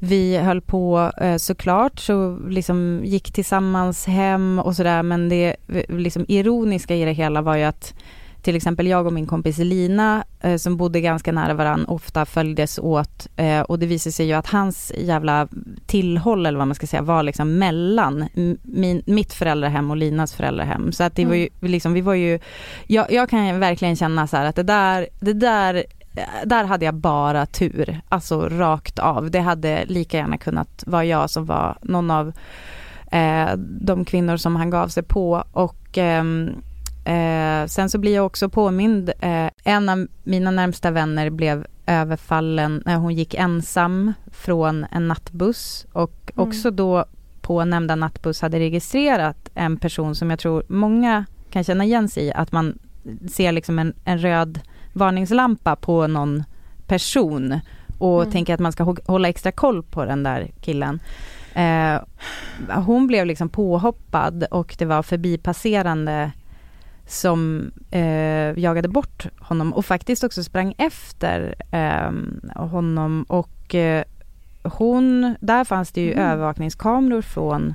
[0.00, 5.56] vi höll på eh, såklart, så liksom gick tillsammans hem och sådär men det
[5.88, 7.94] liksom ironiska i det hela var ju att
[8.44, 12.78] till exempel jag och min kompis Lina eh, som bodde ganska nära varandra ofta följdes
[12.78, 15.48] åt eh, och det visade sig ju att hans jävla
[15.86, 18.28] tillhåll eller vad man ska säga var liksom mellan
[18.62, 20.92] min, mitt föräldrahem och Linas föräldrahem.
[20.92, 21.72] Så att det var ju mm.
[21.72, 22.38] liksom, vi var ju,
[22.86, 25.84] jag, jag kan verkligen känna så att det där, det där
[26.44, 29.30] där hade jag bara tur, alltså rakt av.
[29.30, 32.32] Det hade lika gärna kunnat vara jag som var någon av
[33.12, 36.24] eh, de kvinnor som han gav sig på och eh,
[37.04, 42.82] Eh, sen så blir jag också påmind, eh, en av mina närmsta vänner blev överfallen
[42.86, 46.48] när hon gick ensam från en nattbuss och mm.
[46.48, 47.04] också då
[47.40, 52.24] på nämnda nattbuss hade registrerat en person som jag tror många kan känna igen sig
[52.24, 52.78] i, att man
[53.30, 54.60] ser liksom en, en röd
[54.94, 56.44] varningslampa på någon
[56.86, 57.60] person
[57.98, 58.32] och mm.
[58.32, 61.00] tänker att man ska hålla extra koll på den där killen.
[61.54, 62.00] Eh,
[62.68, 66.32] hon blev liksom påhoppad och det var förbipasserande
[67.06, 72.12] som eh, jagade bort honom och faktiskt också sprang efter eh,
[72.68, 74.04] honom och eh,
[74.62, 76.30] hon, där fanns det ju mm.
[76.30, 77.74] övervakningskameror från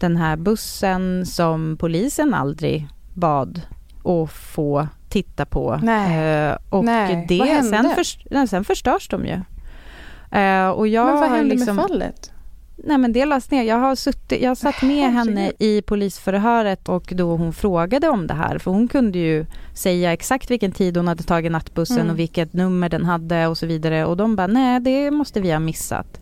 [0.00, 3.60] den här bussen som polisen aldrig bad
[4.04, 5.80] att få titta på.
[5.82, 6.48] Nej.
[6.48, 7.24] Eh, och Nej.
[7.28, 7.70] det, Vad hände?
[7.70, 9.40] sen, för, sen förstörs de ju.
[10.38, 12.32] Eh, och jag Men vad hände liksom, med fallet?
[12.84, 13.62] Nej men det lades ner.
[13.62, 18.34] Jag har suttit, jag satt med henne i polisförhöret och då hon frågade om det
[18.34, 18.58] här.
[18.58, 22.10] För hon kunde ju säga exakt vilken tid hon hade tagit nattbussen mm.
[22.10, 24.04] och vilket nummer den hade och så vidare.
[24.04, 26.20] Och de bara, nej det måste vi ha missat.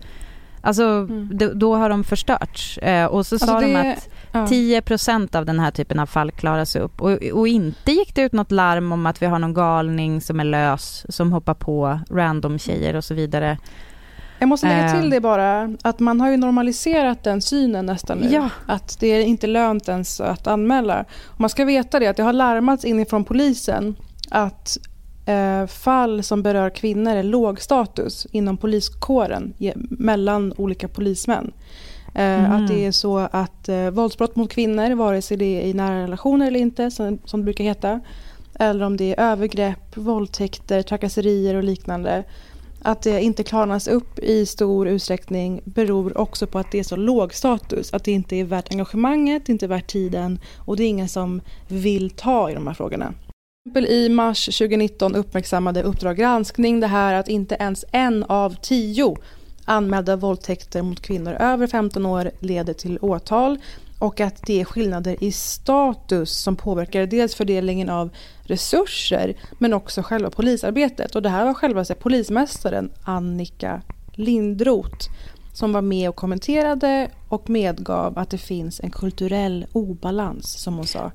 [0.61, 1.29] Alltså mm.
[1.33, 2.79] då, då, har de förstörts.
[2.79, 4.47] Eh, och så alltså sa det, de att ja.
[4.47, 7.03] 10% av den här typen av fall klaras upp.
[7.03, 10.41] Och, och, inte gick det ut något larm om att vi har någon galning som
[10.41, 13.59] är lös, som hoppar på random tjejer och så vidare.
[14.39, 15.11] Jag måste lägga till eh.
[15.11, 18.29] det bara, att man har ju normaliserat den synen nästan nu.
[18.31, 18.49] Ja.
[18.67, 21.05] Att det är inte lönt ens att anmäla.
[21.27, 23.97] Och man ska veta det, att det har larmats inifrån polisen
[24.31, 24.79] att
[25.69, 29.55] fall som berör kvinnor är låg status inom poliskåren
[29.91, 31.53] mellan olika polismän.
[32.15, 32.53] Eh, mm.
[32.53, 36.03] Att det är så att eh, våldsbrott mot kvinnor, vare sig det är i nära
[36.03, 38.01] relationer eller inte, som, som det brukar heta,
[38.55, 42.25] eller om det är övergrepp, våldtäkter, trakasserier och liknande,
[42.83, 46.97] att det inte klarnas upp i stor utsträckning beror också på att det är så
[46.97, 47.95] låg status.
[47.95, 52.11] Att det inte är värt engagemanget, inte värt tiden och det är ingen som vill
[52.11, 53.15] ta i de här frågorna.
[53.89, 59.17] I mars 2019 uppmärksammade Uppdrag granskning det här att inte ens en av tio
[59.65, 63.59] anmälda våldtäkter mot kvinnor över 15 år leder till åtal
[63.99, 68.11] och att det är skillnader i status som påverkar dels fördelningen av
[68.43, 71.15] resurser men också själva polisarbetet.
[71.15, 75.11] Och det här var själva polismästaren Annika Lindroth
[75.53, 80.87] som var med och kommenterade och medgav att det finns en kulturell obalans som hon
[80.87, 81.13] sa.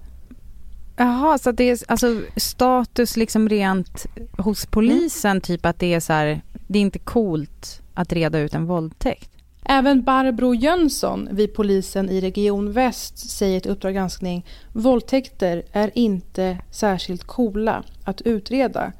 [0.97, 4.05] Jaha, så det är alltså status liksom rent
[4.37, 5.41] hos polisen, mm.
[5.41, 9.29] typ att det är så här, det är inte coolt att reda ut en våldtäkt?
[9.67, 16.57] Även Barbro Jönsson vid polisen i Region Väst säger till Uppdrag granskning våldtäkter är inte
[16.71, 18.91] särskilt coola att utreda.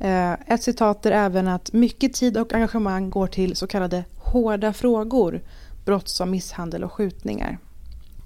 [0.00, 4.72] Eh, ett citat är även att mycket tid och engagemang går till så kallade hårda
[4.72, 5.42] frågor,
[5.84, 7.58] brott som misshandel och skjutningar.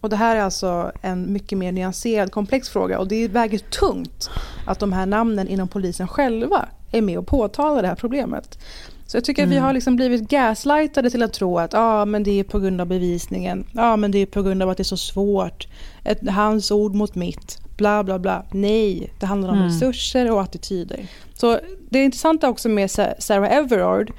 [0.04, 4.30] Och det här är alltså en mycket mer nyanserad komplex fråga och det väger tungt
[4.66, 8.58] att de här namnen inom polisen själva är med och påtalar det här problemet.
[9.06, 9.48] Så jag tycker mm.
[9.48, 9.66] att vi mm.
[9.66, 12.86] har liksom blivit gaslightade till att tro att ah, men det är på grund av
[12.86, 13.66] bevisningen.
[13.72, 15.68] Ja, ah, men det är på grund av att det är så svårt.
[16.04, 17.58] Ett, hans ord mot mitt.
[17.76, 18.44] Bla, bla, bla.
[18.50, 19.68] Nej, det handlar om mm.
[19.68, 21.06] resurser och attityder.
[21.34, 21.58] Så
[21.90, 24.12] det intressanta också med Sarah Everard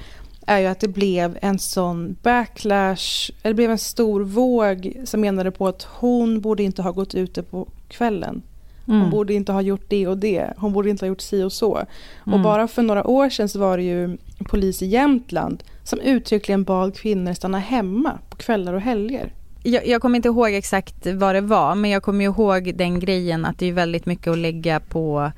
[0.46, 5.22] är ju att det blev en sån backlash, eller det blev en stor våg som
[5.22, 8.42] menade på att hon borde inte ha gått ute på kvällen
[8.86, 9.10] hon mm.
[9.10, 10.54] borde inte ha gjort det och det.
[10.58, 11.76] Hon borde inte ha gjort si och så.
[11.76, 12.34] Mm.
[12.34, 14.18] Och bara för några år sedan så var det ju
[14.50, 19.34] polis i Jämtland som uttryckligen bad kvinnor stanna hemma på kvällar och helger.
[19.64, 23.46] Jag, jag kommer inte ihåg exakt vad det var, men jag kommer ihåg den grejen
[23.46, 25.32] att det är väldigt mycket att lägga på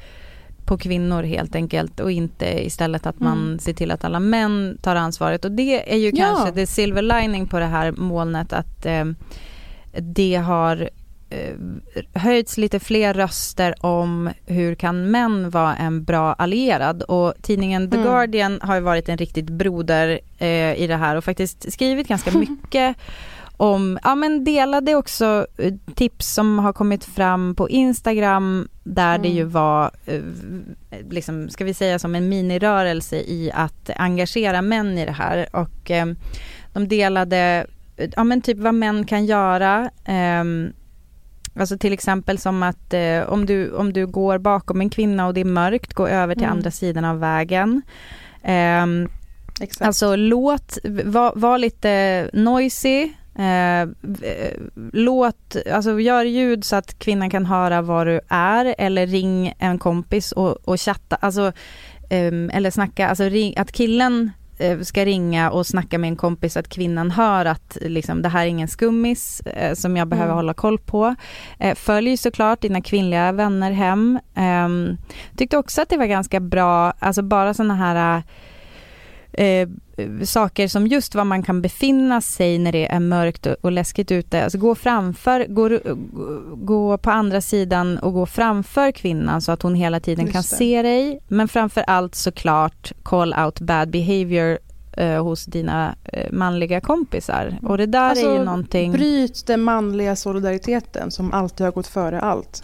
[0.68, 3.60] på kvinnor helt enkelt och inte istället att man mm.
[3.60, 5.46] ser till att alla män tar ansvaret.
[5.46, 6.52] Och det är ju kanske ja.
[6.52, 9.06] det silver lining på det här molnet att eh,
[9.92, 10.90] det har
[11.30, 11.56] eh,
[12.14, 17.98] höjts lite fler röster om hur kan män vara en bra allierad och tidningen The
[17.98, 18.10] Mm.
[18.10, 22.32] Guardian har ju varit en riktigt broder eh, i det här och faktiskt skrivit ganska
[22.38, 22.98] mycket
[23.58, 29.28] om, ja men delade också eh, tips som har kommit fram på Instagram där det
[29.28, 29.38] Mm.
[29.38, 30.22] ju var, eh,
[31.10, 35.92] liksom, ska vi säga som en minirörelse i att engagera män i det här och
[35.92, 36.06] eh,
[36.74, 37.66] de delade,
[37.98, 39.90] eh, ja men typ vad män kan göra.
[40.06, 40.74] ehm,
[41.60, 45.34] Alltså till exempel som att eh, om, du, om du går bakom en kvinna och
[45.34, 46.58] det är mörkt, gå över till Mm.
[46.58, 47.82] andra sidan av vägen.
[48.44, 49.10] Ehm,
[49.62, 49.88] Exakt.
[49.88, 53.10] Alltså låt, var, var lite noisy.
[53.38, 54.54] Eh, v-
[54.94, 59.80] låt, alltså gör ljud så att kvinnan kan höra var du är eller ring en
[59.80, 61.52] kompis och, och chatta, alltså
[62.10, 66.54] ehm, eller snacka, alltså ring, att killen eh, ska ringa och snacka med en kompis
[66.54, 70.28] så att kvinnan hör att liksom, det här är ingen skummis eh, som jag behöver
[70.32, 70.36] Mm.
[70.38, 71.16] hålla koll på.
[71.60, 74.20] Eh, följ såklart dina kvinnliga vänner hem.
[74.36, 74.98] Ehm,
[75.38, 78.24] tyckte också att det var ganska bra, alltså bara sådana här
[79.38, 79.70] eh,
[80.26, 84.12] saker som just var man kan befinna sig när det är mörkt och, och läskigt
[84.12, 84.44] ute.
[84.44, 85.80] Alltså gå framför, gå,
[86.56, 90.42] gå på andra sidan och gå framför kvinnan så att hon hela tiden Just kan
[90.42, 90.48] det.
[90.48, 91.20] se dig.
[91.28, 94.60] Men framför allt såklart call out bad behavior
[94.92, 97.60] eh, hos dina eh, manliga kompisar.
[97.64, 98.92] Och det där är Alltså, ju någonting...
[98.92, 102.64] Bryt den manliga solidariteten som alltid har gått före allt.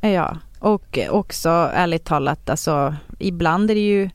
[0.00, 4.10] Ja, och också ärligt talat, alltså ibland är det ju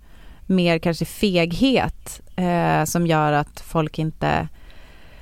[0.49, 4.47] mer kanske feghet eh, som gör att folk inte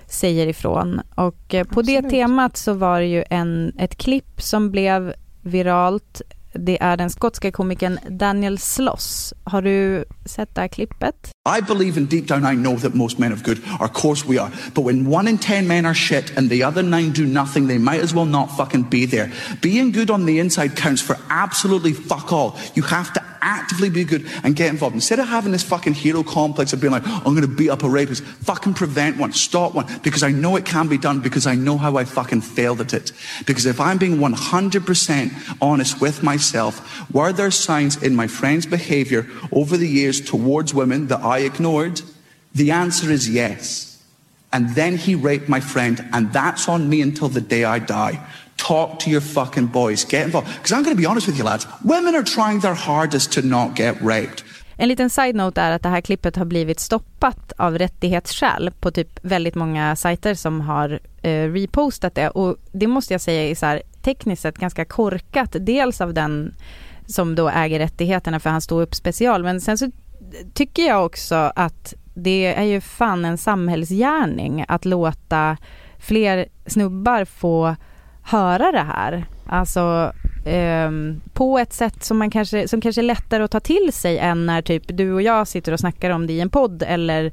[0.07, 1.01] säger ifrån.
[1.15, 2.11] Och eh, på det Absolut.
[2.11, 6.21] temat så var det ju en, ett klipp som blev viralt.
[6.53, 9.33] Det är den skotska komikern Daniel Sloss.
[9.43, 11.31] Har du sett det här klippet?
[11.59, 13.57] I believe and deep down I know that most men are good.
[13.79, 14.51] Of course we are.
[14.73, 17.77] But when one in ten men are shit and the other nine do nothing, they
[17.79, 19.31] might as well not fucking be there.
[19.61, 22.55] Being good on the inside counts for absolutely fuck all.
[22.75, 24.93] You have to actively be good and get involved.
[24.93, 27.83] Instead of having this fucking hero complex of being like, I'm going to beat up
[27.83, 31.47] a rapist, fucking prevent one, stop one, because I know it can be done because
[31.47, 33.13] I know how I fucking failed at it.
[33.45, 39.25] Because if I'm being 100% honest with myself, were there signs in my friend's behavior
[39.51, 42.01] over the years towards women that I ignored?
[42.53, 44.03] The answer is yes.
[44.51, 48.25] And then he raped my friend, and that's on me until the day I die.
[48.57, 50.05] Talk to your fucking boys.
[50.05, 50.47] Get involved.
[50.47, 51.67] Because I'm going to be honest with you, lads.
[51.83, 54.43] Women are trying their hardest to not get raped.
[54.79, 59.19] En liten side-note är att det här klippet har blivit stoppat av rättighetsskäl på typ
[59.21, 63.65] väldigt många sajter som har eh, repostat det och det måste jag säga är så
[63.65, 65.55] här tekniskt sett ganska korkat.
[65.59, 66.55] Dels av den
[67.05, 69.91] som då äger rättigheterna för han står upp special men sen så
[70.53, 75.57] tycker jag också att det är ju fan en samhällsgärning att låta
[75.99, 77.75] fler snubbar få
[78.27, 79.25] höra det här.
[79.45, 80.13] Alltså
[80.45, 84.17] ehm, på ett sätt som, man kanske, som kanske är lättare att ta till sig
[84.17, 87.31] än när typ du och jag sitter och snackar om det i en podd eller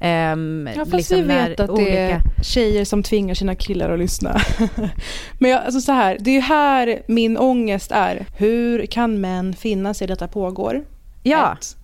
[0.00, 3.98] ehm, Ja, fast liksom vi vet att det är tjejer som tvingar sina killar att
[3.98, 4.40] lyssna.
[5.38, 8.26] Men jag, alltså så här, det är här min ångest är.
[8.36, 10.84] Hur kan män finna sig i detta pågår?
[11.22, 11.76] Ja, Ett.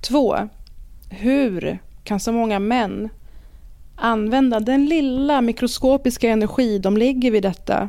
[0.00, 0.36] Två,
[1.10, 3.08] hur kan så många män
[3.96, 7.88] använda den lilla mikroskopiska energi de lägger vid detta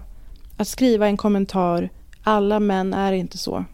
[0.60, 1.90] att skriva en kommentar
[2.24, 3.66] alla män är inte så.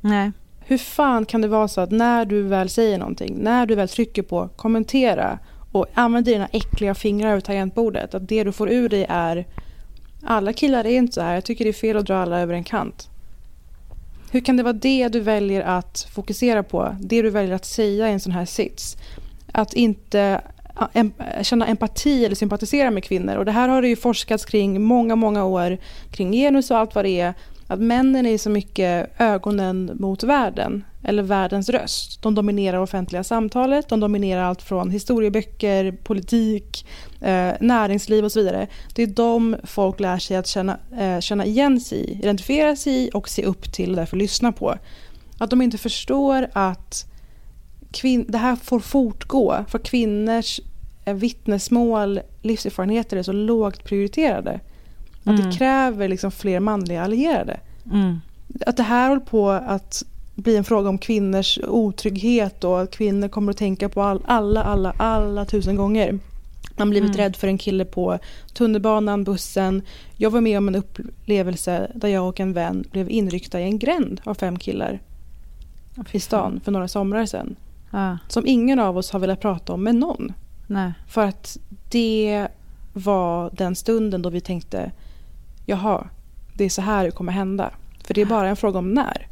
[0.00, 0.32] nej.
[0.60, 3.88] Hur fan kan det vara så att när du väl säger någonting, när du väl
[3.88, 5.38] trycker på kommentera
[5.72, 9.46] och använder dina äckliga fingrar över tangentbordet, att det du får ur dig är
[10.22, 12.54] alla killar är inte så här, jag tycker det är fel att dra alla över
[12.54, 13.08] en kant.
[14.30, 16.96] Hur kan det vara det du väljer att fokusera på?
[17.00, 18.96] Det du väljer att säga i en sån här sits?
[19.52, 20.40] Att inte
[20.92, 21.12] em,
[21.42, 23.36] känna empati eller sympatisera med kvinnor.
[23.36, 25.78] Och det här har det ju forskats kring många, många år.
[26.10, 27.34] Kring genus och allt vad det är.
[27.66, 30.84] Att männen är så mycket ögonen mot världen.
[31.04, 32.22] Eller världens röst.
[32.22, 33.88] De dominerar offentliga samtalet.
[33.88, 36.86] De dominerar allt från historieböcker, politik,
[37.20, 38.66] eh, näringsliv och så vidare.
[38.94, 42.92] Det är de folk lär sig att känna, eh, känna igen sig i, identifiera sig
[42.92, 44.74] i och se upp till och därför lyssna på.
[45.38, 47.06] Att de inte förstår att
[47.92, 50.60] kvin- det här får fortgå för kvinnors
[51.14, 54.60] vittnesmål, livserfarenheter är så lågt prioriterade.
[55.24, 55.50] Att Mm.
[55.50, 57.60] det kräver liksom fler manliga allierade.
[57.92, 58.20] Mm.
[58.66, 60.02] Att det här håller på att
[60.34, 64.62] bli en fråga om kvinnors otrygghet och att kvinnor kommer att tänka på all, alla,
[64.62, 66.12] alla, alla tusen gånger.
[66.76, 67.18] Man har blivit Mm.
[67.18, 68.18] rädd för en kille på
[68.54, 69.82] tunnelbanan, bussen.
[70.16, 73.78] Jag var med om en upplevelse där jag och en vän blev inryckta i en
[73.78, 75.00] gränd av fem killar
[76.12, 77.56] i stan för några somrar sedan.
[77.90, 80.32] Ja, Som ingen av oss har velat prata om med någon.
[80.70, 80.92] Nej.
[81.08, 81.56] För att
[81.90, 82.48] det
[82.92, 84.92] var den stunden då vi tänkte,
[85.66, 86.06] jaha,
[86.54, 87.70] det är så här det kommer hända.
[88.04, 89.26] För det är bara en fråga om när.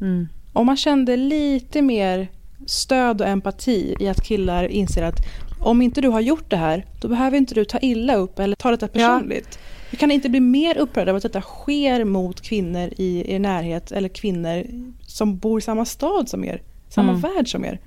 [0.00, 0.28] Mm.
[0.52, 2.28] Om man kände lite mer
[2.66, 5.16] stöd och empati i att killar inser att
[5.60, 8.56] om inte du har gjort det här, då behöver inte du ta illa upp eller
[8.56, 9.58] ta detta personligt.
[9.90, 13.92] Du kan inte bli mer upprörd av att detta sker mot kvinnor i er närhet
[13.92, 14.64] eller kvinnor
[15.06, 17.20] som bor i samma stad som er, samma Mm.
[17.20, 17.80] värld som er.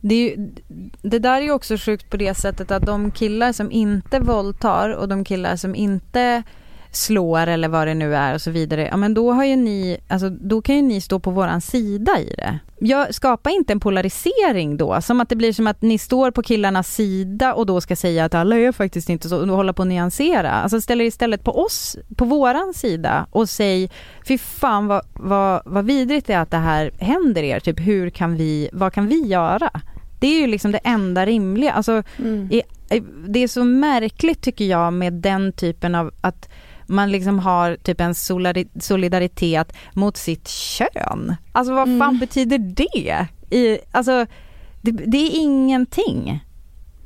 [0.00, 0.50] Det, är ju,
[1.02, 4.90] det där är ju också sjukt på det sättet att de killar som inte våldtar
[4.90, 6.42] och de killar som inte
[6.92, 9.98] slår eller vad det nu är och så vidare, ja men då har ju ni,
[10.08, 12.58] alltså då kan ju ni stå på våran sida i det.
[12.80, 16.42] Jag skapar inte en polarisering då, som att det blir som att ni står på
[16.42, 19.82] killarnas sida och då ska säga att alla är faktiskt inte så, och hålla på
[19.82, 20.50] att nyansera.
[20.50, 23.90] Alltså ställ er istället på oss, på våran sida och säg,
[24.28, 28.10] fy fan vad, vad, vad vidrigt det är att det här händer er, typ hur
[28.10, 29.70] kan vi, vad kan vi göra?
[30.20, 32.02] Det är ju liksom det enda rimliga, alltså
[32.50, 32.62] i,
[33.28, 36.48] det är så märkligt tycker jag med den typen av att
[36.88, 38.14] man liksom har typ en
[38.80, 41.34] solidaritet mot sitt kön.
[41.52, 42.18] Alltså vad fan Mm.
[42.18, 43.26] betyder det?
[43.56, 44.26] I, alltså
[44.82, 46.44] det, det är ingenting.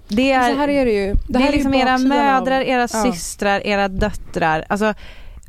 [0.09, 1.15] Det är, Så här är det ju.
[1.29, 2.87] det här är ju liksom era mödrar, av- era Ja.
[3.13, 4.65] systrar, era döttrar.
[4.69, 4.95] Alltså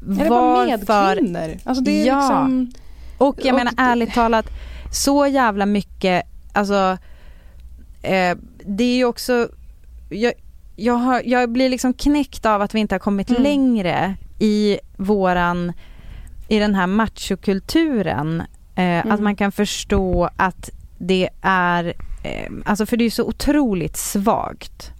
[0.02, 1.16] Eller bara varför...
[1.22, 1.58] medkvinnor.
[1.64, 2.20] Alltså det är Ja.
[2.20, 2.72] liksom...
[3.18, 4.46] Och jag Och menar det- ärligt talat,
[4.92, 6.24] så jävla mycket,
[6.54, 6.98] alltså
[8.02, 9.48] eh, det är ju också,
[10.10, 10.34] jag,
[10.76, 13.44] jag, har, jag blir liksom knäckt av att vi inte har kommit Mm.
[13.44, 15.74] längre i våran,
[16.48, 18.44] i den här machokulturen.
[18.76, 19.24] Eh, Att Mm.
[19.24, 21.94] man kan förstå att det är,
[22.24, 24.92] eh, alltså för det är så otroligt svagt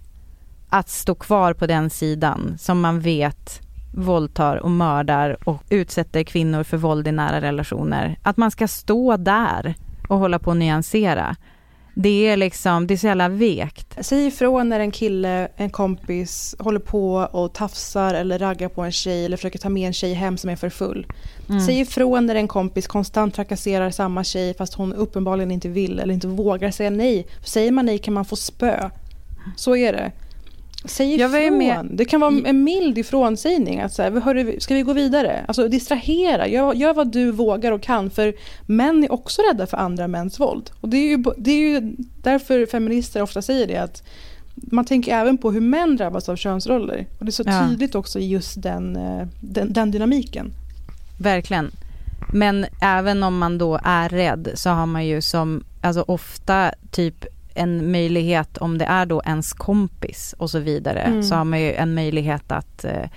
[0.70, 3.60] att stå kvar på den sidan som man vet
[3.94, 8.18] våldtar och mördar och utsätter kvinnor för våld i nära relationer.
[8.22, 9.74] Att man ska stå där
[10.08, 11.36] och hålla på och nyansera.
[11.94, 13.96] Det är liksom, det är så jävla vekt.
[14.00, 18.92] Säg ifrån när en kille, en kompis, håller på och tafsar eller raggar på en
[18.92, 21.06] tjej eller försöker ta med en tjej hem som är för full.
[21.48, 21.60] Mm.
[21.60, 26.14] Säg ifrån när en kompis konstant trakasserar samma tjej fast hon uppenbarligen inte vill eller
[26.14, 27.26] inte vågar säga nej.
[27.40, 28.90] För säger man nej kan man få spö.
[29.56, 30.12] Så är det.
[30.84, 31.96] Säg ifrån.
[31.96, 33.80] Det kan vara en mild ifrånsägning.
[33.80, 35.44] Att så här, hörru, ska vi gå vidare?
[35.48, 36.48] Alltså distrahera.
[36.48, 38.10] Gör, gör vad du vågar och kan.
[38.10, 38.34] För
[38.66, 40.70] män är också rädda för andra mäns våld.
[40.80, 43.76] Och det är ju, det är ju därför feminister ofta säger det.
[43.76, 44.02] att
[44.54, 47.06] man tänker även på hur män drabbas av könsroller.
[47.18, 47.66] Och det är så Ja.
[47.68, 50.52] tydligt också i just den, eh, den, den dynamiken.
[51.20, 51.70] Verkligen.
[52.32, 57.26] Men även om man då är rädd så har man ju som, alltså ofta typ
[57.54, 61.22] en möjlighet om det är då ens kompis och så vidare Mm.
[61.22, 63.08] så har man ju en möjlighet att eh,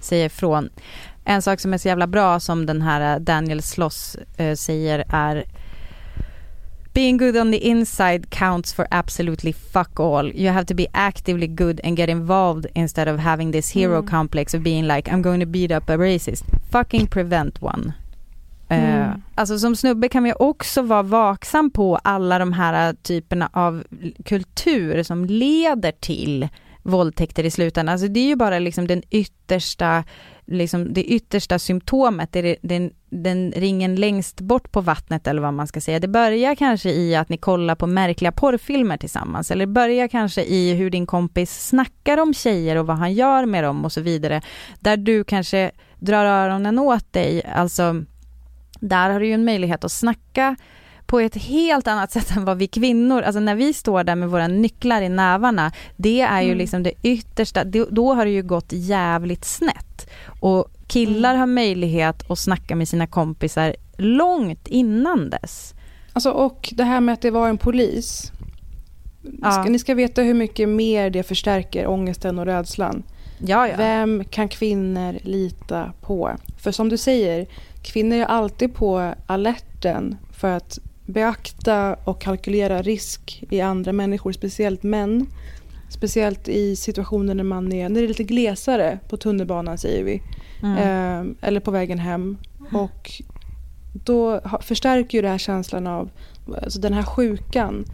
[0.00, 0.68] säga ifrån.
[1.24, 5.44] En sak som är så jävla bra som den här Daniel Sloss eh, säger är
[6.92, 10.32] Being good on the inside counts for absolutely fuck all.
[10.34, 14.06] You have to be actively good and get involved instead of having this hero Mm.
[14.10, 16.44] complex of being like I'm going to beat up a racist.
[16.70, 17.92] Fucking prevent one.
[18.74, 19.22] Eh, Mm.
[19.34, 23.84] alltså som snubbe kan man ju också vara vaksam på alla de här typerna av
[24.24, 26.48] kultur som leder till
[26.82, 27.92] våldtäkter i slutändan.
[27.92, 30.04] Alltså det är ju bara liksom den yttersta,
[30.46, 35.54] liksom det yttersta symptomet, det är den, den ringen längst bort på vattnet eller vad
[35.54, 36.00] man ska säga.
[36.00, 40.42] Det börjar kanske i att ni kollar på märkliga porrfilmer tillsammans eller det börjar kanske
[40.44, 44.00] i hur din kompis snackar om tjejer och vad han gör med dem och så
[44.00, 44.42] vidare.
[44.80, 48.04] Där du kanske drar öronen åt dig, alltså
[48.88, 50.56] där har du ju en möjlighet att snacka
[51.06, 54.30] på ett helt annat sätt än vad vi kvinnor, alltså när vi står där med
[54.30, 56.58] våra nycklar i nävarna, det är ju Mm.
[56.58, 60.10] liksom det yttersta, då har det ju gått jävligt snett.
[60.40, 61.40] Och killar Mm.
[61.40, 65.74] har möjlighet att snacka med sina kompisar långt innan dess.
[66.12, 68.32] Alltså, och det här med att det var en polis.
[69.42, 69.50] Ja.
[69.50, 73.02] Ska, ni ska veta hur mycket mer det förstärker ångesten och rädslan.
[73.38, 73.74] Ja, ja.
[73.76, 76.30] Vem kan kvinnor lita på?
[76.58, 77.46] För som du säger,
[77.84, 84.82] kvinnor är alltid på alerten för att beakta och kalkylera risk i andra människor, speciellt
[84.82, 85.26] män.
[85.88, 90.22] Speciellt i situationer när man är, när det är lite glesare på tunnelbanan säger vi.
[90.62, 90.78] Mm.
[90.78, 92.36] Eh, eller på vägen hem.
[92.72, 93.10] Och
[93.92, 96.10] då förstärker ju det här känslan av,
[96.62, 97.84] alltså den här sjukan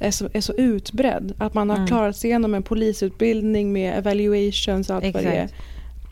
[0.00, 1.34] är så, är så utbredd.
[1.38, 1.88] Att man har Mm.
[1.88, 5.54] klarat sig igenom en polisutbildning med evaluations och allt vad det Exakt.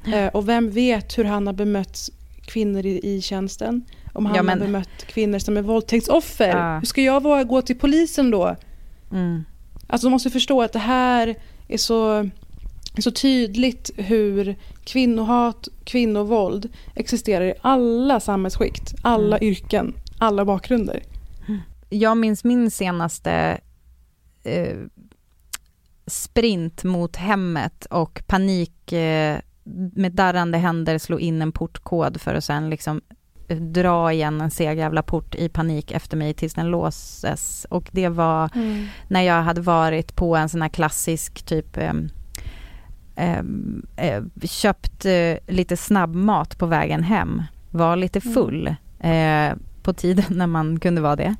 [0.07, 0.25] är.
[0.25, 2.11] Eh, och vem vet hur han har bemött
[2.51, 3.85] kvinnor i, i tjänsten?
[4.13, 6.49] Om han Ja, men- har bemött kvinnor som är våldtäktsoffer.
[6.49, 6.79] Ja.
[6.79, 8.57] Hur ska jag våga gå till polisen då?
[9.13, 9.45] Mm.
[9.87, 11.35] Alltså de måste förstå att det här
[11.69, 12.31] är så,
[12.99, 19.49] så tydligt hur kvinnohat, kvinnovåld existerar i alla samhällsskikt, alla Mm.
[19.49, 21.03] yrken, alla bakgrunder.
[21.93, 23.61] Jag minns min senaste
[24.45, 24.77] eh,
[26.07, 29.39] sprint mot hemmet och panik, eh,
[29.95, 33.01] med darrande händer slå in en portkod för att sen liksom
[33.73, 37.67] dra igen en seg jävla port i panik efter mig tills den låses.
[37.71, 38.87] Och det var Mm.
[39.09, 41.93] när jag hade varit på en sån här klassisk typ eh,
[43.17, 43.43] eh,
[43.97, 47.43] eh, köpt eh, lite snabbmat på vägen hem.
[47.71, 48.35] Var lite Mm.
[48.35, 48.67] full
[49.01, 51.35] eh, på tiden när man kunde vara det.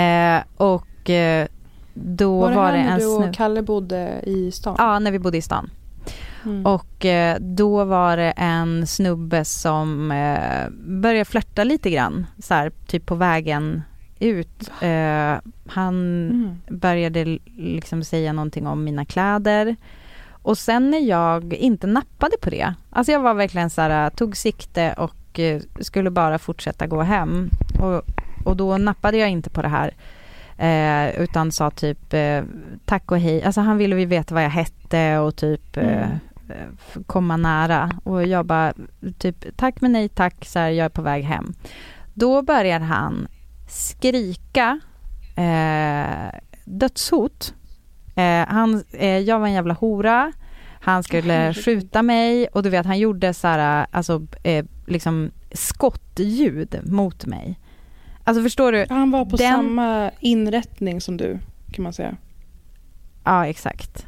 [0.00, 1.46] Eh, och eh,
[1.94, 3.32] då Var var, det här det när en du och snubbe.
[3.34, 4.74] Kalle bodde i stan?
[4.78, 5.70] Ja, när vi bodde i stan.
[6.44, 6.66] Mm.
[6.66, 10.70] Och eh, då var det en snubbe som eh,
[11.00, 13.82] började flörta lite grann, så här, typ på vägen
[14.20, 14.70] ut.
[14.80, 15.34] Eh,
[15.66, 15.94] han
[16.30, 16.58] Mm.
[16.68, 17.24] började
[17.56, 19.76] liksom säga någonting om mina kläder.
[20.42, 24.36] Och sen när jag inte nappade på det, alltså jag var verkligen så här, tog
[24.36, 25.40] sikte och
[25.80, 27.50] skulle bara fortsätta gå hem.
[27.80, 28.02] Och,
[28.44, 29.94] och då nappade jag inte på det här.
[30.58, 32.42] Eh, utan sa typ eh,
[32.84, 33.42] tack och hej.
[33.42, 35.98] Alltså han ville ju veta vad jag hette och typ eh, Mm.
[36.02, 36.08] eh,
[37.06, 37.90] komma nära.
[38.04, 38.72] Och jag bara
[39.18, 41.54] typ tack men nej tack, så här, jag är på väg hem.
[42.14, 43.28] Då börjar han
[43.68, 44.80] skrika
[45.36, 47.54] eh, dödshot.
[48.16, 50.32] Eh, han, eh, jag var en jävla hora.
[50.80, 56.80] Han skulle skjuta mig och du vet han gjorde så här, alltså eh, liksom skottljud
[56.84, 57.58] mot mig.
[58.24, 58.86] Alltså förstår du?
[58.88, 61.38] Han var på Den- samma inrättning som du,
[61.72, 62.16] kan man säga.
[63.24, 64.06] Ja, exakt.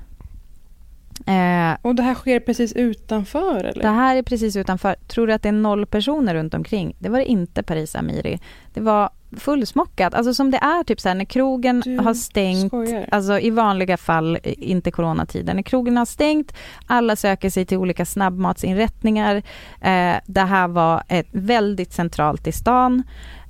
[1.26, 3.82] Eh, Och det här sker precis utanför, eller?
[3.82, 4.94] det här är precis utanför.
[5.08, 6.96] Tror du att det är noll personer runt omkring?
[6.98, 8.38] Det var det inte Paris Amiri.
[8.74, 10.14] Det var fullsmockat.
[10.14, 12.66] Alltså som det är typ så här när krogen Du har stängt.
[12.66, 13.08] skojar.
[13.12, 15.56] Alltså i vanliga fall, inte coronatiden.
[15.56, 16.54] När krogen har stängt,
[16.86, 19.36] alla söker sig till olika snabbmatsinrättningar.
[19.80, 23.02] Eh, det här var ett väldigt centralt i stan.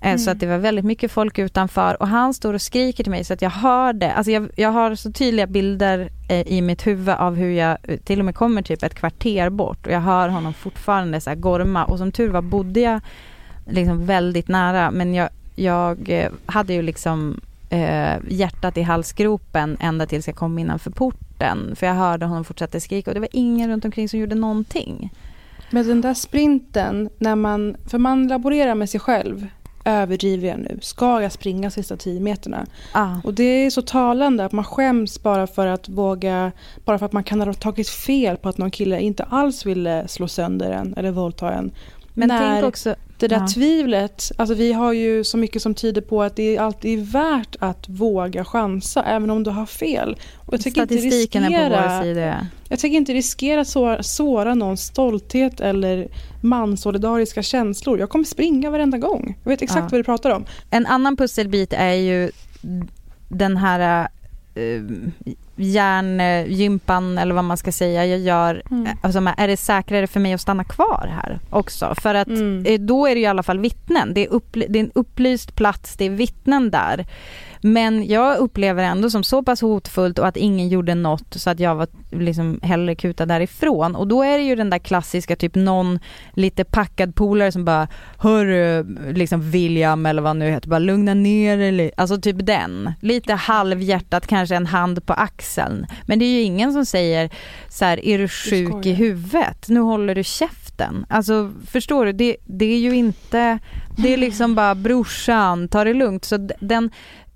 [0.02, 0.32] Eh, Så Mm.
[0.32, 3.32] att det var väldigt mycket folk utanför och han står och skriker till mig så
[3.32, 4.12] att jag hör det.
[4.12, 7.96] Alltså jag, jag har så tydliga bilder eh, i mitt huvud av hur jag eh,
[7.96, 11.84] till och med kommer typ ett kvarter bort och jag hör honom fortfarande så gorma
[11.84, 13.00] och som tur var bodde jag
[13.66, 17.40] liksom väldigt nära men jag, jag hade ju liksom
[17.70, 22.80] eh, hjärtat i halsgropen ända tills jag kom innanför porten för jag hörde honom fortsätta
[22.80, 25.10] skrika och det var ingen runt omkring som gjorde någonting.
[25.70, 29.46] Men den där sprinten, när man, för man laborerar med sig själv.
[29.90, 30.78] Överdriver jag nu?
[30.82, 32.66] Ska jag springa sista tio meterna?
[32.92, 33.16] Ah.
[33.24, 36.52] Och det är så talande att man skäms bara för att våga,
[36.84, 40.08] bara för att man kan ha tagit fel på att någon kille inte alls ville
[40.08, 41.72] slå sönder en eller våldta en.
[42.14, 43.46] Men När tänk också, Det där Ja.
[43.54, 47.56] tvivlet, alltså vi har ju så mycket som tyder på att det är alltid värt
[47.58, 50.16] att våga chansa även om du har fel.
[50.36, 52.46] Och jag tycker inte statistiken är på riskera, vår sida.
[52.68, 56.08] Jag tänker inte riskera att såra, såra någons stolthet eller
[56.40, 57.98] mansolidariska känslor.
[57.98, 59.38] Jag kommer springa varenda gång.
[59.44, 59.88] Jag vet exakt Ja.
[59.90, 60.44] vad du pratar om.
[60.70, 62.30] En annan pusselbit är ju
[63.28, 64.08] den här
[64.58, 64.82] uh,
[65.62, 68.62] järngympan eller vad man ska säga jag gör.
[68.70, 68.96] Mm.
[69.02, 71.94] Alltså, är det säkrare för mig att stanna kvar här också?
[72.02, 72.64] För att Mm.
[72.66, 74.14] eh, då är det i alla fall vittnen.
[74.14, 77.06] Det är, upply- det är en upplyst plats, det är vittnen där.
[77.62, 81.60] Men jag upplever ändå som så pass hotfullt och att ingen gjorde något så att
[81.60, 83.96] jag var liksom hellre kuta därifrån.
[83.96, 85.98] Och då är det ju den där klassiska typ någon
[86.34, 87.88] lite packad polare som bara
[88.18, 92.92] Hörru, liksom William eller vad nu heter, bara lugna ner dig li-" Alltså typ den.
[93.00, 95.86] Lite halvhjärtat, kanske en hand på axeln.
[96.06, 97.30] Men det är ju ingen som säger
[97.68, 99.68] så här, är du sjuk i huvudet?
[99.68, 101.06] Nu håller du käften.
[101.08, 103.58] Alltså förstår du, det, det är ju inte,
[103.96, 106.24] det är liksom bara brorsan, ta det lugnt.
[106.24, 106.90] Så den,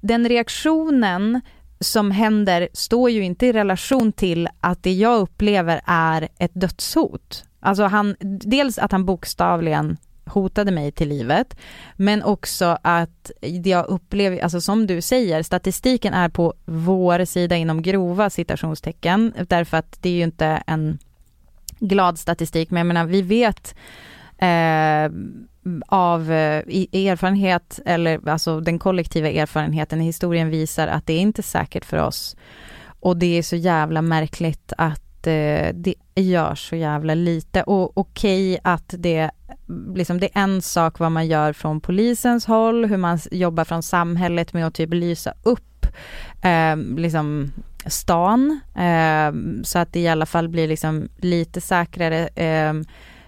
[0.04, 1.40] den reaktionen
[1.80, 7.44] som händer står ju inte i relation till att det jag upplever är ett dödshot.
[7.60, 9.96] Alltså han, dels att han bokstavligen
[10.26, 11.56] hotade mig till livet,
[11.96, 17.82] men också att jag upplever, alltså som du säger, statistiken är på vår sida inom
[17.82, 20.98] grova citationstecken, därför att det är ju inte en
[21.78, 23.74] glad statistik, men jag menar vi vet
[24.38, 25.10] eh,
[25.86, 26.62] av eh,
[26.92, 31.96] erfarenhet, eller alltså den kollektiva erfarenheten i historien visar att det är inte säkert för
[31.96, 32.36] oss.
[33.00, 37.62] Och det är så jävla märkligt att eh, det görs så jävla lite.
[37.62, 39.30] Och okej att det,
[39.94, 43.82] liksom det är en sak vad man gör från polisens håll, hur man jobbar från
[43.82, 45.86] samhället med att typ lysa upp
[46.42, 47.52] eh, liksom
[47.86, 52.28] stan, eh, så att det i alla fall blir liksom lite säkrare.
[52.28, 52.74] Eh,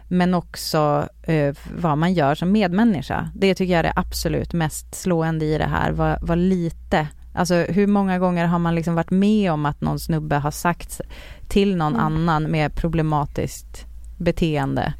[0.08, 3.30] men också eh, vad man gör som medmänniska.
[3.34, 7.54] Det tycker jag är det absolut mest slående i det här, vad, vad lite Alltså
[7.54, 11.00] hur många gånger har man liksom varit med om att någon snubbe har sagt
[11.48, 12.06] till någon Mm.
[12.06, 13.86] annan med problematiskt
[14.18, 14.92] beteende,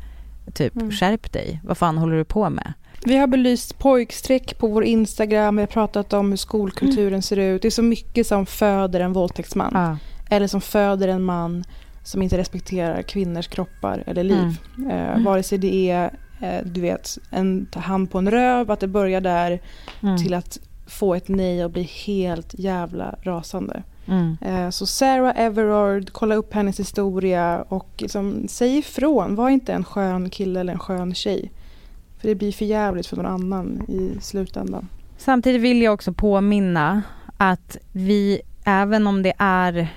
[0.55, 0.91] typ Mm.
[0.91, 2.73] skärp dig, vad fan håller du på med?
[3.05, 7.63] Vi har belyst pojkstreck på vår Instagram, vi har pratat om hur skolkulturen ser ut.
[7.63, 9.71] Det är så mycket som föder en våldtäktsman.
[9.75, 9.97] Ja.
[10.31, 11.65] Eller som föder en man
[12.07, 14.59] som inte respekterar kvinnors kroppar eller liv.
[14.91, 18.89] Eh, vare sig det är eh, du vet, en hand på en röv, att det
[18.89, 19.61] börjar där
[20.03, 20.17] Mm.
[20.19, 23.83] till att få ett nej och bli helt jävla rasande.
[24.07, 24.37] Mm.
[24.41, 29.35] Eh, Så Sarah Everard, kolla upp hennes historia och liksom, säg ifrån.
[29.35, 31.51] Var inte en skön kille eller en skön tjej.
[32.19, 34.89] För det blir för jävligt för någon annan i slutändan.
[35.19, 37.03] Samtidigt vill jag också påminna
[37.37, 39.89] att vi, även om det är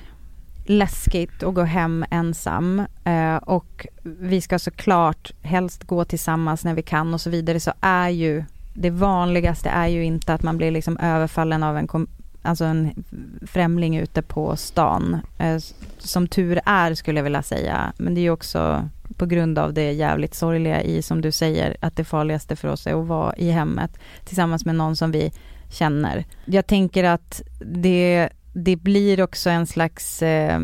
[0.69, 6.81] läskigt att gå hem ensam eh, och vi ska såklart helst gå tillsammans när vi
[6.81, 8.43] kan och så vidare så är ju
[8.73, 12.07] det vanligaste är ju inte att man blir liksom överfallen av en, kom,
[12.41, 13.03] alltså en
[13.47, 15.17] främling ute på stan.
[15.37, 15.57] Eh,
[15.97, 17.93] som tur är skulle jag vilja säga.
[17.97, 21.77] Men det är ju också på grund av det jävligt sorgliga i som du säger
[21.79, 25.31] att det farligaste för oss är att vara i hemmet tillsammans med någon som vi
[25.69, 26.25] känner.
[26.45, 28.29] Jag tänker att det,
[28.63, 30.59] det blir också en slags, eh,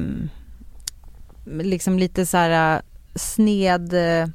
[1.45, 2.81] liksom lite så här eh,
[3.15, 4.27] sned, eh,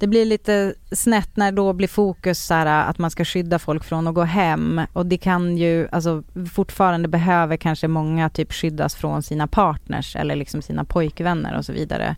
[0.00, 3.84] det blir lite snett när då blir fokus så här att man ska skydda folk
[3.84, 6.22] från att gå hem och det kan ju, alltså
[6.52, 11.72] fortfarande behöver kanske många typ skyddas från sina partners eller liksom sina pojkvänner och så
[11.72, 12.16] vidare.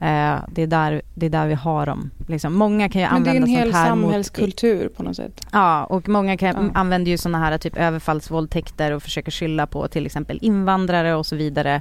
[0.00, 2.10] Eh, det, är där, det är där vi har dem.
[2.28, 5.02] Liksom, många kan ju Men det är använda en hel sånt här mot samhällskultur på
[5.02, 5.40] något sätt.
[5.52, 6.80] Ja, och många kan, Ja.
[6.80, 11.36] använder ju sådana här typ överfallsvåldtäkter och försöker skylla på till exempel invandrare och så
[11.36, 11.74] vidare.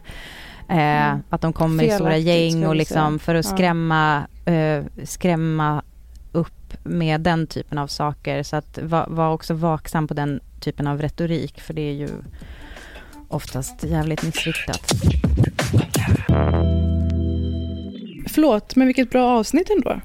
[0.69, 1.23] Eh, Mm.
[1.29, 5.83] Att de kommer i stora Felaktigt, gäng och liksom för att skrämma, eh, skrämma
[6.31, 8.43] upp med den typen av saker.
[8.43, 12.09] Så att var, var också vaksam på den typen av retorik för det är ju
[13.27, 14.91] oftast jävligt missriktat.
[18.27, 20.01] Förlåt, men vilket bra avsnitt ändå.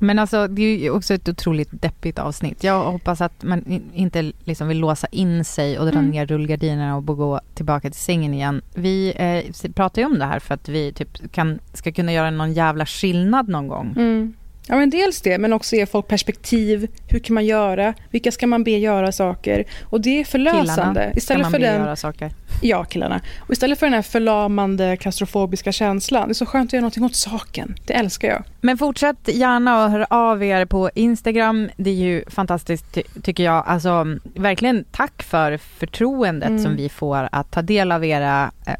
[0.00, 2.64] Men alltså det är ju också ett otroligt deppigt avsnitt.
[2.64, 6.10] Jag hoppas att man in- inte liksom vill låsa in sig och dra Mm.
[6.10, 8.62] ner rullgardinerna och gå tillbaka till sängen igen.
[8.74, 12.30] Vi eh, pratar ju om det här för att vi typ kan, ska kunna göra
[12.30, 13.94] någon jävla skillnad någon gång.
[13.96, 14.34] Mm.
[14.68, 16.88] Ja, men dels det, men också ge folk perspektiv.
[17.08, 17.94] Hur kan man göra?
[18.10, 19.64] Vilka ska man be göra saker?
[19.84, 21.00] Och det är förlösande.
[21.00, 22.30] Killarna Istället man för bli den, göra saker.
[22.62, 23.20] ja, killarna.
[23.38, 26.28] Och istället för den här förlamande klaustrofobiska känslan.
[26.28, 27.74] Det är så skönt att göra någonting åt saken.
[27.86, 28.42] Det älskar jag.
[28.60, 31.68] Men fortsätt gärna att höra av er på Instagram.
[31.76, 33.64] Det är ju fantastiskt ty- tycker jag.
[33.66, 36.62] Alltså verkligen tack för förtroendet Mm.
[36.62, 38.74] som vi får att ta del av era eh,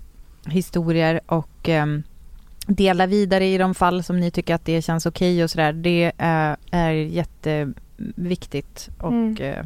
[0.53, 2.03] historier och ehm,
[2.67, 5.73] dela vidare i de fall som ni tycker att det känns okej okay och sådär.
[5.73, 9.37] Det är, är jätteviktigt och mm.
[9.41, 9.65] Eh,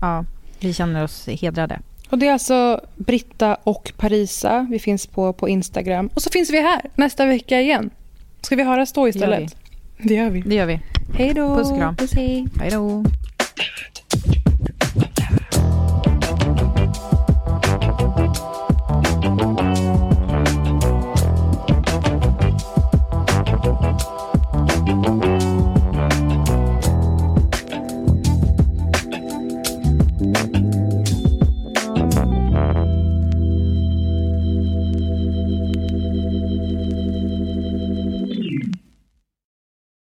[0.00, 0.24] ja,
[0.60, 1.80] vi känner oss hedrade.
[2.10, 4.66] Och Det är alltså Britta och Parisa.
[4.70, 6.10] Vi finns på, på Instagram.
[6.14, 7.90] Och så finns vi här nästa vecka igen.
[8.40, 9.56] Ska vi höras då istället?
[9.98, 10.40] Det gör vi.
[10.40, 10.74] Det gör vi.
[10.74, 11.18] vi.
[11.18, 11.56] Hej då.
[11.56, 11.96] Puss och kram.
[11.96, 12.46] Puss, hej.
[12.60, 13.04] hej då.